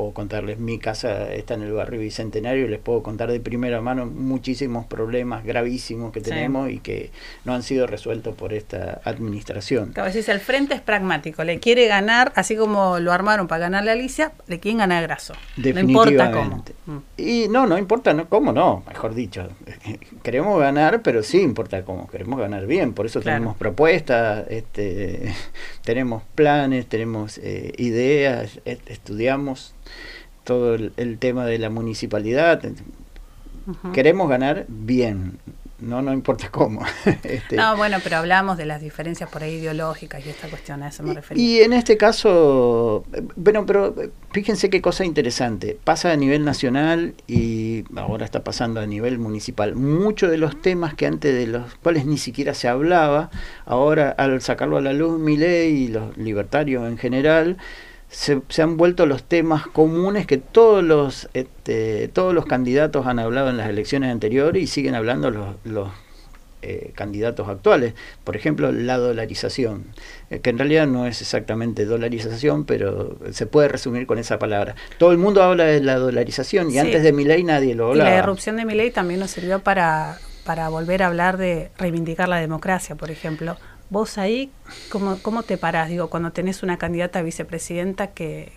puedo 0.00 0.14
contarles, 0.14 0.58
mi 0.58 0.78
casa 0.78 1.30
está 1.32 1.54
en 1.54 1.62
el 1.62 1.72
barrio 1.72 2.00
Bicentenario, 2.00 2.66
les 2.68 2.80
puedo 2.80 3.02
contar 3.02 3.30
de 3.30 3.38
primera 3.38 3.82
mano 3.82 4.06
muchísimos 4.06 4.86
problemas 4.86 5.44
gravísimos 5.44 6.10
que 6.12 6.20
Sí. 6.20 6.30
tenemos 6.30 6.70
y 6.70 6.78
que 6.78 7.10
no 7.44 7.52
han 7.52 7.62
sido 7.62 7.86
resueltos 7.86 8.34
por 8.34 8.54
esta 8.54 9.00
administración. 9.04 9.92
Como 9.94 10.06
decís, 10.06 10.28
el 10.30 10.40
frente 10.40 10.74
es 10.74 10.80
pragmático, 10.80 11.44
le 11.44 11.58
quiere 11.60 11.86
ganar, 11.86 12.32
así 12.34 12.56
como 12.56 12.98
lo 12.98 13.12
armaron 13.12 13.46
para 13.46 13.60
ganarle 13.62 13.90
a 13.90 13.94
Alicia, 13.94 14.32
le 14.46 14.58
quieren 14.58 14.78
ganar 14.78 15.04
a 15.04 15.06
Graso. 15.06 15.34
No 15.56 15.80
importa 15.80 16.32
cómo. 16.32 16.64
Mm. 16.86 16.96
Y 17.18 17.48
no, 17.48 17.66
no 17.66 17.76
importa 17.76 18.14
no, 18.14 18.26
cómo 18.28 18.52
no, 18.52 18.82
mejor 18.88 19.14
dicho. 19.14 19.48
Queremos 20.22 20.58
ganar, 20.60 21.02
pero 21.02 21.22
sí 21.22 21.40
importa 21.40 21.84
cómo. 21.84 22.06
Queremos 22.08 22.38
ganar 22.38 22.66
bien. 22.66 22.92
Por 22.92 23.06
eso 23.06 23.20
Claro. 23.20 23.36
tenemos 23.38 23.56
propuestas, 23.56 24.46
este, 24.50 25.32
tenemos 25.84 26.22
planes, 26.34 26.86
tenemos 26.86 27.38
eh, 27.38 27.72
ideas, 27.78 28.60
est- 28.64 28.88
estudiamos 28.90 29.74
todo 30.44 30.74
el, 30.74 30.92
el 30.96 31.18
tema 31.18 31.46
de 31.46 31.58
la 31.58 31.70
municipalidad. 31.70 32.62
Queremos 33.92 34.28
ganar 34.28 34.64
bien. 34.68 35.38
No, 35.80 36.02
no 36.02 36.12
importa 36.12 36.48
cómo. 36.50 36.82
Este, 37.22 37.56
No, 37.56 37.76
bueno, 37.76 37.98
pero 38.02 38.16
hablamos 38.16 38.56
de 38.56 38.66
las 38.66 38.80
diferencias 38.80 39.28
por 39.30 39.42
ahí 39.42 39.54
ideológicas 39.54 40.24
y 40.24 40.30
esta 40.30 40.48
cuestión, 40.48 40.82
a 40.82 40.88
eso 40.88 41.02
me 41.02 41.14
refería. 41.14 41.42
Y 41.42 41.60
en 41.60 41.72
este 41.72 41.96
caso, 41.96 43.04
bueno, 43.36 43.66
pero 43.66 43.94
fíjense 44.32 44.70
qué 44.70 44.80
cosa 44.80 45.04
interesante. 45.04 45.78
Pasa 45.82 46.12
a 46.12 46.16
nivel 46.16 46.44
nacional 46.44 47.14
y 47.26 47.84
ahora 47.96 48.24
está 48.24 48.44
pasando 48.44 48.80
a 48.80 48.86
nivel 48.86 49.18
municipal. 49.18 49.74
Muchos 49.74 50.30
de 50.30 50.38
los 50.38 50.60
temas 50.60 50.94
que 50.94 51.06
antes 51.06 51.34
de 51.34 51.46
los 51.46 51.74
cuales 51.76 52.06
ni 52.06 52.18
siquiera 52.18 52.54
se 52.54 52.68
hablaba, 52.68 53.30
ahora 53.64 54.10
al 54.10 54.40
sacarlo 54.42 54.76
a 54.76 54.80
la 54.80 54.92
luz 54.92 55.18
mi 55.18 55.36
ley 55.36 55.84
y 55.84 55.88
los 55.88 56.16
libertarios 56.16 56.86
en 56.86 56.98
general, 56.98 57.56
se, 58.10 58.42
se 58.48 58.62
han 58.62 58.76
vuelto 58.76 59.06
los 59.06 59.22
temas 59.22 59.66
comunes 59.68 60.26
que 60.26 60.36
todos 60.38 60.82
los 60.82 61.28
este, 61.34 62.08
todos 62.08 62.34
los 62.34 62.44
candidatos 62.46 63.06
han 63.06 63.18
hablado 63.18 63.50
en 63.50 63.56
las 63.56 63.68
elecciones 63.68 64.10
anteriores 64.10 64.62
y 64.62 64.66
siguen 64.66 64.94
hablando 64.96 65.30
los, 65.30 65.54
los 65.64 65.88
eh, 66.62 66.92
candidatos 66.94 67.48
actuales. 67.48 67.94
Por 68.24 68.36
ejemplo, 68.36 68.70
la 68.72 68.98
dolarización, 68.98 69.84
eh, 70.28 70.40
que 70.40 70.50
en 70.50 70.58
realidad 70.58 70.86
no 70.86 71.06
es 71.06 71.20
exactamente 71.22 71.86
dolarización, 71.86 72.64
pero 72.64 73.16
se 73.30 73.46
puede 73.46 73.68
resumir 73.68 74.06
con 74.06 74.18
esa 74.18 74.38
palabra. 74.38 74.74
Todo 74.98 75.12
el 75.12 75.18
mundo 75.18 75.42
habla 75.42 75.64
de 75.64 75.80
la 75.80 75.94
dolarización 75.96 76.68
y 76.68 76.72
Sí. 76.72 76.78
antes 76.80 77.02
de 77.02 77.12
mi 77.12 77.24
ley 77.24 77.44
nadie 77.44 77.74
lo 77.74 77.88
Y 77.88 77.90
hablaba. 77.92 78.10
la 78.10 78.18
irrupción 78.18 78.56
de 78.56 78.64
Milei 78.66 78.90
también 78.90 79.20
nos 79.20 79.30
sirvió 79.30 79.60
para, 79.60 80.18
para 80.44 80.68
volver 80.68 81.02
a 81.02 81.06
hablar 81.06 81.36
de 81.38 81.70
reivindicar 81.78 82.28
la 82.28 82.36
democracia, 82.40 82.94
por 82.96 83.10
ejemplo. 83.10 83.56
Vos 83.90 84.18
ahí, 84.18 84.50
¿cómo, 84.88 85.18
cómo 85.20 85.42
te 85.42 85.56
parás? 85.58 85.88
Digo, 85.88 86.08
cuando 86.10 86.30
tenés 86.30 86.62
una 86.62 86.78
candidata 86.78 87.18
a 87.18 87.22
vicepresidenta 87.22 88.08
que, 88.08 88.52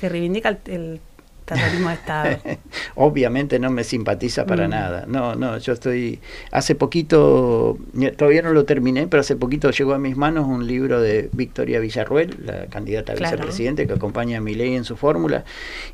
que 0.00 0.08
reivindica 0.08 0.48
el, 0.48 0.58
el 0.66 1.00
terrorismo 1.44 1.88
de 1.90 1.94
Estado. 1.94 2.38
Obviamente 2.94 3.58
no 3.58 3.70
me 3.70 3.84
simpatiza 3.84 4.46
para 4.46 4.66
Mm. 4.66 4.70
nada. 4.70 5.04
No, 5.06 5.34
no, 5.34 5.58
yo 5.58 5.72
estoy. 5.74 6.20
Hace 6.50 6.74
poquito, 6.74 7.78
todavía 8.16 8.40
no 8.42 8.52
lo 8.54 8.64
terminé, 8.64 9.06
pero 9.06 9.20
hace 9.20 9.36
poquito 9.36 9.70
llegó 9.70 9.92
a 9.92 9.98
mis 9.98 10.16
manos 10.16 10.46
un 10.46 10.66
libro 10.66 11.00
de 11.00 11.28
Victoria 11.32 11.78
Villarruel, 11.80 12.36
la 12.44 12.66
candidata 12.66 13.12
a 13.12 13.16
Claro. 13.16 13.36
vicepresidente 13.36 13.86
que 13.86 13.92
acompaña 13.92 14.38
a 14.38 14.40
mi 14.40 14.54
ley 14.54 14.74
en 14.74 14.84
su 14.84 14.96
fórmula. 14.96 15.44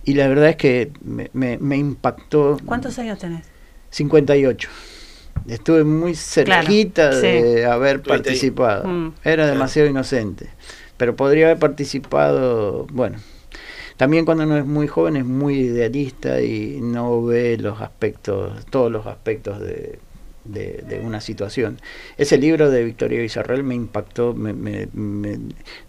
Y 0.05 0.15
la 0.15 0.29
verdad 0.29 0.49
es 0.51 0.57
que 0.57 0.93
me, 1.03 1.29
me- 1.33 1.59
me 1.59 1.77
impactó. 1.77 2.59
¿Cuántos 2.65 2.99
años 3.01 3.19
tenés? 3.19 3.45
58. 3.91 4.69
Estuve 5.49 5.85
muy 5.85 6.15
cerquita 6.15 7.11
Claro, 7.11 7.21
de 7.21 7.57
sí. 7.59 7.63
haber 7.65 8.03
participado. 8.03 8.89
Mm. 8.89 9.13
Era 9.25 9.35
Claro. 9.45 9.53
demasiado 9.53 9.89
inocente. 9.89 10.49
Pero 10.97 11.17
podría 11.17 11.47
haber 11.47 11.59
participado, 11.59 12.87
bueno. 12.93 13.19
También 13.97 14.25
cuando 14.25 14.45
uno 14.45 14.57
es 14.59 14.65
muy 14.67 14.89
joven 14.89 15.17
es 15.17 15.25
muy 15.25 15.55
idealista 15.61 16.41
y 16.41 16.79
no 16.81 17.23
ve 17.23 17.57
los 17.59 17.81
aspectos, 17.81 18.65
todos 18.67 18.91
los 18.91 19.07
aspectos 19.07 19.61
de, 19.61 19.99
de- 20.45 20.85
de 20.89 21.01
una 21.01 21.21
situación. 21.21 21.81
Ese 22.19 22.37
libro 22.39 22.71
de 22.71 22.85
Victoria 22.85 23.21
Villarreal 23.21 23.63
me 23.63 23.75
impactó, 23.75 24.35
me- 24.35 24.53
me- 24.53 24.89
me- 24.93 25.39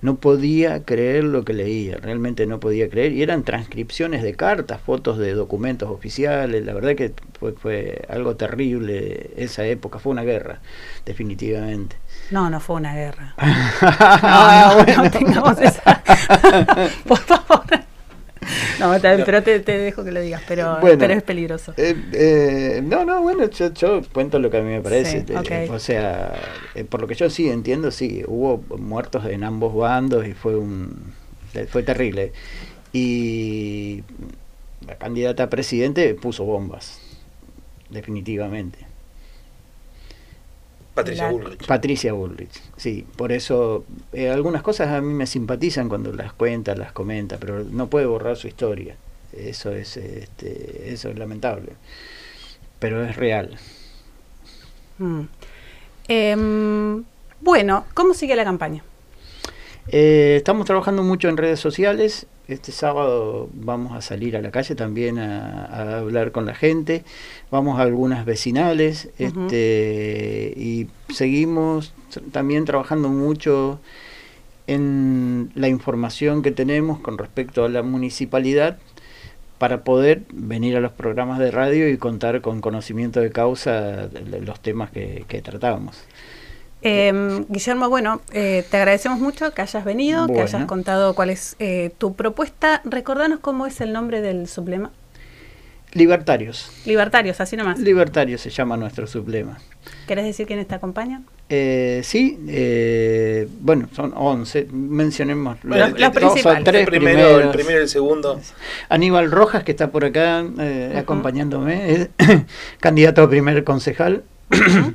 no 0.01 0.15
podía 0.15 0.83
creer 0.83 1.23
lo 1.25 1.43
que 1.43 1.53
leía, 1.53 1.97
realmente 1.97 2.45
no 2.47 2.59
podía 2.59 2.89
creer. 2.89 3.11
Y 3.13 3.21
eran 3.21 3.43
transcripciones 3.43 4.23
de 4.23 4.33
cartas, 4.35 4.79
fotos 4.81 5.17
de 5.17 5.33
documentos 5.33 5.89
oficiales, 5.89 6.65
la 6.65 6.73
verdad 6.73 6.95
que 6.95 7.13
fue, 7.39 7.53
fue 7.53 8.01
algo 8.09 8.35
terrible 8.35 9.31
esa 9.35 9.65
época, 9.65 9.99
fue 9.99 10.11
una 10.13 10.23
guerra, 10.23 10.59
definitivamente. 11.05 11.95
No, 12.31 12.49
no 12.49 12.59
fue 12.59 12.77
una 12.77 12.95
guerra. 12.95 13.35
No, 14.21 14.77
no, 14.77 14.83
bueno. 14.83 15.03
no 15.03 15.11
tengamos 15.11 15.59
esa. 15.61 16.01
Por 17.07 17.17
favor. 17.19 17.63
No, 18.79 18.93
pero 19.01 19.43
te, 19.43 19.59
te 19.59 19.77
dejo 19.77 20.03
que 20.03 20.11
lo 20.11 20.21
digas, 20.21 20.41
pero, 20.47 20.77
Bueno. 20.79 20.97
pero 20.99 21.13
es 21.13 21.23
peligroso. 21.23 21.73
Eh, 21.77 21.95
eh, 22.13 22.81
no, 22.83 23.05
no, 23.05 23.21
bueno, 23.21 23.49
yo, 23.49 23.73
yo 23.73 24.01
cuento 24.13 24.39
lo 24.39 24.49
que 24.49 24.57
a 24.57 24.61
mí 24.61 24.69
me 24.71 24.81
parece. 24.81 25.25
Sí. 25.27 25.71
O 25.71 25.79
sea, 25.79 26.35
eh, 26.75 26.83
por 26.83 27.01
lo 27.01 27.07
que 27.07 27.15
yo 27.15 27.29
sí 27.29 27.49
entiendo, 27.49 27.91
sí, 27.91 28.23
hubo 28.27 28.63
muertos 28.77 29.25
en 29.25 29.43
ambos 29.43 29.75
bandos 29.75 30.27
y 30.27 30.33
fue 30.33 30.55
un 30.55 31.13
fue 31.69 31.83
terrible. 31.83 32.33
Y 32.91 34.03
la 34.85 34.95
candidata 34.95 35.43
a 35.43 35.49
presidente 35.49 36.13
puso 36.15 36.43
bombas, 36.43 36.99
definitivamente. 37.89 38.79
Patricia 40.95 41.29
Bullrich. 41.29 41.67
Patricia 41.67 42.13
Bullrich, 42.13 42.61
sí, 42.77 43.05
por 43.17 43.33
eso 43.33 43.85
eh, 44.13 44.29
algunas 44.29 44.61
cosas 44.61 44.87
a 44.87 45.01
mí 45.01 45.13
me 45.13 45.27
simpatizan 45.27 45.89
cuando 45.89 46.13
las 46.13 46.31
cuenta, 46.31 46.73
las 46.73 46.93
comenta, 46.93 47.37
pero 47.37 47.65
no 47.65 47.87
puede 47.87 48.05
borrar 48.05 48.37
su 48.37 48.47
historia. 48.47 48.95
Eso 49.33 49.71
es, 49.71 49.97
este, 49.97 50.93
eso 50.93 51.09
es 51.09 51.19
lamentable, 51.19 51.73
pero 52.79 53.03
es 53.03 53.17
real. 53.17 53.57
Mm. 54.97 55.23
Em, 56.07 57.03
bueno, 57.41 57.85
¿cómo 57.93 58.13
sigue 58.13 58.35
la 58.37 58.45
campaña? 58.45 58.81
Eh, 59.89 60.35
estamos 60.37 60.65
trabajando 60.65 61.03
mucho 61.03 61.27
en 61.27 61.35
redes 61.35 61.59
sociales. 61.59 62.25
Este 62.47 62.71
sábado 62.71 63.49
vamos 63.53 63.93
a 63.97 64.01
salir 64.01 64.37
a 64.37 64.41
la 64.41 64.51
calle 64.51 64.75
también 64.75 65.17
a, 65.17 65.65
a 65.65 65.97
hablar 65.99 66.31
con 66.31 66.45
la 66.45 66.53
gente. 66.53 67.03
Vamos 67.49 67.79
a 67.79 67.83
algunas 67.83 68.23
vecinales 68.25 69.09
este, 69.17 70.53
y 70.55 70.87
seguimos 71.11 71.93
también 72.31 72.65
trabajando 72.65 73.09
mucho 73.09 73.79
en 74.67 75.51
la 75.55 75.67
información 75.69 76.41
que 76.43 76.51
tenemos 76.51 76.99
con 76.99 77.17
respecto 77.17 77.65
a 77.65 77.69
la 77.69 77.81
municipalidad 77.83 78.77
para 79.57 79.83
poder 79.83 80.23
venir 80.33 80.75
a 80.75 80.81
los 80.81 80.91
programas 80.91 81.39
de 81.39 81.49
radio 81.49 81.89
y 81.89 81.97
contar 81.97 82.41
con 82.41 82.61
conocimiento 82.61 83.21
de 83.21 83.31
causa 83.31 84.07
de- 84.07 84.41
los 84.41 84.59
temas 84.59 84.91
que, 84.91 85.25
que 85.27 85.41
tratamos. 85.41 85.97
Em, 86.81 87.45
Guillermo, 87.49 87.89
bueno, 87.89 88.21
eh, 88.31 88.63
te 88.69 88.77
agradecemos 88.77 89.19
mucho 89.19 89.51
que 89.53 89.61
hayas 89.61 89.83
venido, 89.83 90.27
que 90.27 90.41
hayas 90.41 90.65
contado 90.65 91.15
cuál 91.15 91.31
es 91.31 91.55
eh, 91.59 91.91
tu 91.97 92.13
propuesta. 92.15 92.81
Recordanos 92.85 93.39
cómo 93.39 93.65
es 93.65 93.81
el 93.81 93.91
nombre 93.91 94.21
del 94.21 94.47
sublema. 94.47 94.91
Libertarios. 95.93 96.69
Libertarios, 96.85 97.39
así 97.39 97.55
nomás. 97.55 97.79
Libertarios 97.79 98.41
se 98.41 98.49
llama 98.49 98.75
nuestro 98.75 99.07
sublema. 99.07 99.57
¿Querés 100.07 100.25
decir 100.25 100.45
quiénes 100.45 100.67
te 100.67 100.75
acompañan? 100.75 101.25
Eh, 101.47 102.01
sí, 102.03 102.37
eh, 102.49 103.47
bueno, 103.61 103.87
son 103.95 104.11
11, 104.15 104.67
mencionemos 104.71 105.57
Bueno, 105.63 105.87
Los- 105.97 106.09
principales. 106.11 106.57
el 106.59 106.63
tres 106.65 106.85
primero, 106.87 107.17
primeros. 107.19 107.41
el 107.43 107.49
primero 107.51 107.79
y 107.79 107.81
el 107.83 107.89
segundo. 107.89 108.41
Aníbal 108.89 109.31
Rojas, 109.31 109.63
que 109.63 109.71
está 109.71 109.89
por 109.89 110.03
acá 110.05 110.43
eh, 110.59 110.95
acompañándome, 110.97 111.91
es 111.93 112.09
candidato 112.79 113.23
a 113.23 113.29
primer 113.29 113.63
concejal. 113.63 114.23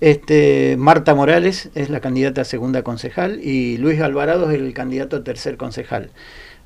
este, 0.00 0.76
Marta 0.78 1.14
Morales 1.14 1.70
es 1.74 1.90
la 1.90 2.00
candidata 2.00 2.42
a 2.42 2.44
segunda 2.44 2.82
concejal 2.82 3.40
y 3.42 3.76
Luis 3.78 4.00
Alvarado 4.00 4.50
es 4.50 4.58
el 4.58 4.72
candidato 4.74 5.16
a 5.16 5.24
tercer 5.24 5.56
concejal. 5.56 6.10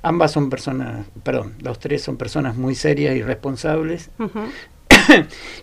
Ambas 0.02 0.30
son 0.32 0.48
personas, 0.50 1.06
perdón, 1.24 1.54
los 1.60 1.78
tres 1.80 2.02
son 2.02 2.16
personas 2.16 2.56
muy 2.56 2.74
serias 2.74 3.16
y 3.16 3.22
responsables. 3.22 4.10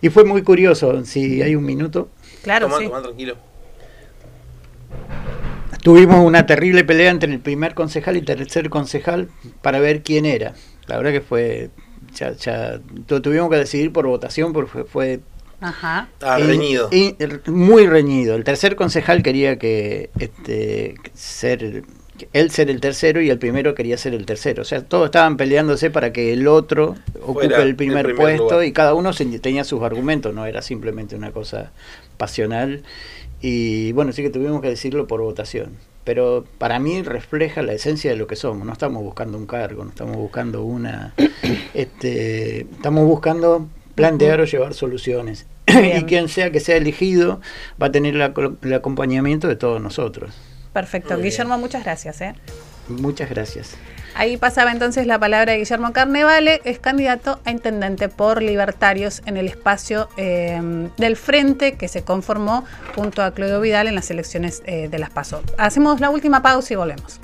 Y 0.01 0.09
fue 0.09 0.23
muy 0.25 0.41
curioso, 0.41 1.05
si 1.05 1.41
hay 1.43 1.55
un 1.55 1.65
minuto, 1.65 2.09
Claro, 2.41 2.65
Tomá, 2.67 2.77
sí. 2.79 2.85
tomá, 2.85 3.01
tranquilo. 3.01 3.35
Tuvimos 5.83 6.25
una 6.25 6.45
terrible 6.47 6.83
pelea 6.83 7.11
entre 7.11 7.31
el 7.31 7.39
primer 7.39 7.75
concejal 7.75 8.17
y 8.17 8.21
tercer 8.21 8.69
concejal 8.69 9.29
para 9.61 9.79
ver 9.79 10.01
quién 10.01 10.25
era. 10.25 10.53
La 10.87 10.97
verdad 10.97 11.11
que 11.11 11.21
fue, 11.21 11.69
ya, 12.15 12.31
ya 12.33 12.79
tu- 13.05 13.21
tuvimos 13.21 13.49
que 13.51 13.57
decidir 13.57 13.91
por 13.93 14.07
votación 14.07 14.51
porque 14.51 14.71
fue, 14.71 14.83
fue 14.85 15.19
Ajá. 15.65 16.09
Ah, 16.21 16.37
reñido. 16.37 16.89
muy 17.47 17.87
reñido. 17.87 18.35
El 18.35 18.43
tercer 18.43 18.75
concejal 18.75 19.23
quería 19.23 19.57
que 19.57 20.09
este, 20.19 20.95
ser 21.13 21.83
él 22.33 22.51
ser 22.51 22.69
el 22.69 22.79
tercero 22.79 23.21
y 23.21 23.29
el 23.29 23.39
primero 23.39 23.75
quería 23.75 23.97
ser 23.97 24.13
el 24.13 24.25
tercero. 24.25 24.61
O 24.61 24.65
sea, 24.65 24.83
todos 24.83 25.05
estaban 25.05 25.37
peleándose 25.37 25.89
para 25.89 26.13
que 26.13 26.33
el 26.33 26.47
otro 26.47 26.95
ocupe 27.21 27.47
Fuera 27.47 27.63
el 27.63 27.75
primer, 27.75 28.15
puesto 28.15 28.43
lugar. 28.43 28.65
y 28.65 28.71
cada 28.71 28.93
uno 28.93 29.11
tenía 29.41 29.63
sus 29.63 29.81
argumentos, 29.83 30.33
no 30.33 30.45
era 30.45 30.61
simplemente 30.61 31.15
una 31.15 31.31
cosa 31.31 31.71
pasional. 32.17 32.83
Y 33.41 33.91
bueno, 33.91 34.11
sí 34.11 34.21
que 34.21 34.29
tuvimos 34.29 34.61
que 34.61 34.69
decirlo 34.69 35.07
por 35.07 35.21
votación. 35.21 35.77
pero 36.03 36.45
para 36.59 36.77
mí 36.79 37.01
refleja 37.01 37.63
la 37.63 37.73
esencia 37.73 38.11
de 38.11 38.17
lo 38.17 38.27
que 38.27 38.35
somos. 38.35 38.65
No 38.65 38.73
estamos 38.73 39.03
buscando 39.03 39.37
un 39.37 39.47
cargo, 39.47 39.83
no 39.83 39.89
estamos 39.89 40.15
buscando 40.15 40.63
una... 40.63 41.13
este, 41.73 42.61
estamos 42.61 43.05
buscando 43.05 43.67
plantear 43.95 44.39
o 44.41 44.45
llevar 44.45 44.73
soluciones. 44.73 45.47
y 45.97 46.03
quien 46.03 46.29
sea 46.29 46.51
que 46.51 46.59
sea 46.59 46.77
elegido 46.77 47.41
va 47.81 47.87
a 47.87 47.91
tener 47.91 48.15
el 48.15 48.73
acompañamiento 48.73 49.47
de 49.47 49.55
todos 49.55 49.81
nosotros. 49.81 50.33
Perfecto. 50.73 51.17
Guillermo, 51.17 51.57
muchas 51.57 51.83
gracias. 51.83 52.21
¿eh? 52.21 52.35
Muchas 52.89 53.29
gracias. 53.29 53.75
Ahí 54.13 54.37
pasaba 54.37 54.71
entonces 54.71 55.07
la 55.07 55.19
palabra 55.19 55.51
de 55.51 55.59
Guillermo 55.59 55.91
Carnevale, 55.91 56.61
es 56.63 56.79
candidato 56.79 57.39
a 57.43 57.51
intendente 57.51 58.07
por 58.07 58.41
Libertarios 58.41 59.21
en 59.25 59.35
el 59.35 59.47
espacio 59.47 60.07
eh, 60.15 60.89
del 60.97 61.17
Frente 61.17 61.73
que 61.73 61.89
se 61.89 62.03
conformó 62.03 62.63
junto 62.95 63.23
a 63.23 63.31
Claudio 63.31 63.59
Vidal 63.59 63.87
en 63.87 63.95
las 63.95 64.09
elecciones 64.11 64.63
eh, 64.65 64.87
de 64.87 64.99
las 64.99 65.09
PASO. 65.09 65.43
Hacemos 65.57 65.99
la 65.99 66.09
última 66.09 66.41
pausa 66.41 66.73
y 66.73 66.77
volvemos. 66.77 67.19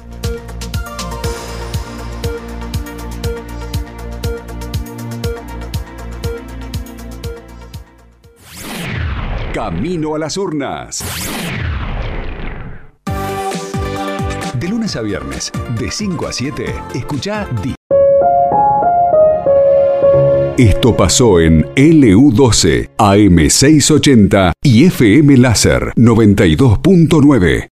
Camino 9.54 10.16
a 10.16 10.20
las 10.20 10.38
urnas. 10.38 11.04
De 14.58 14.70
lunes 14.70 14.96
a 14.96 15.02
viernes, 15.02 15.52
de 15.78 15.92
5 15.92 16.28
a 16.28 16.32
7, 16.32 16.74
escucha 16.96 17.50
Di. 17.62 17.76
Esto 20.58 20.96
pasó 20.96 21.42
en 21.42 21.66
LU12, 21.76 22.92
AM680 22.98 24.54
y 24.64 24.86
FM 24.86 25.36
Láser 25.38 25.92
92.9. 25.96 27.68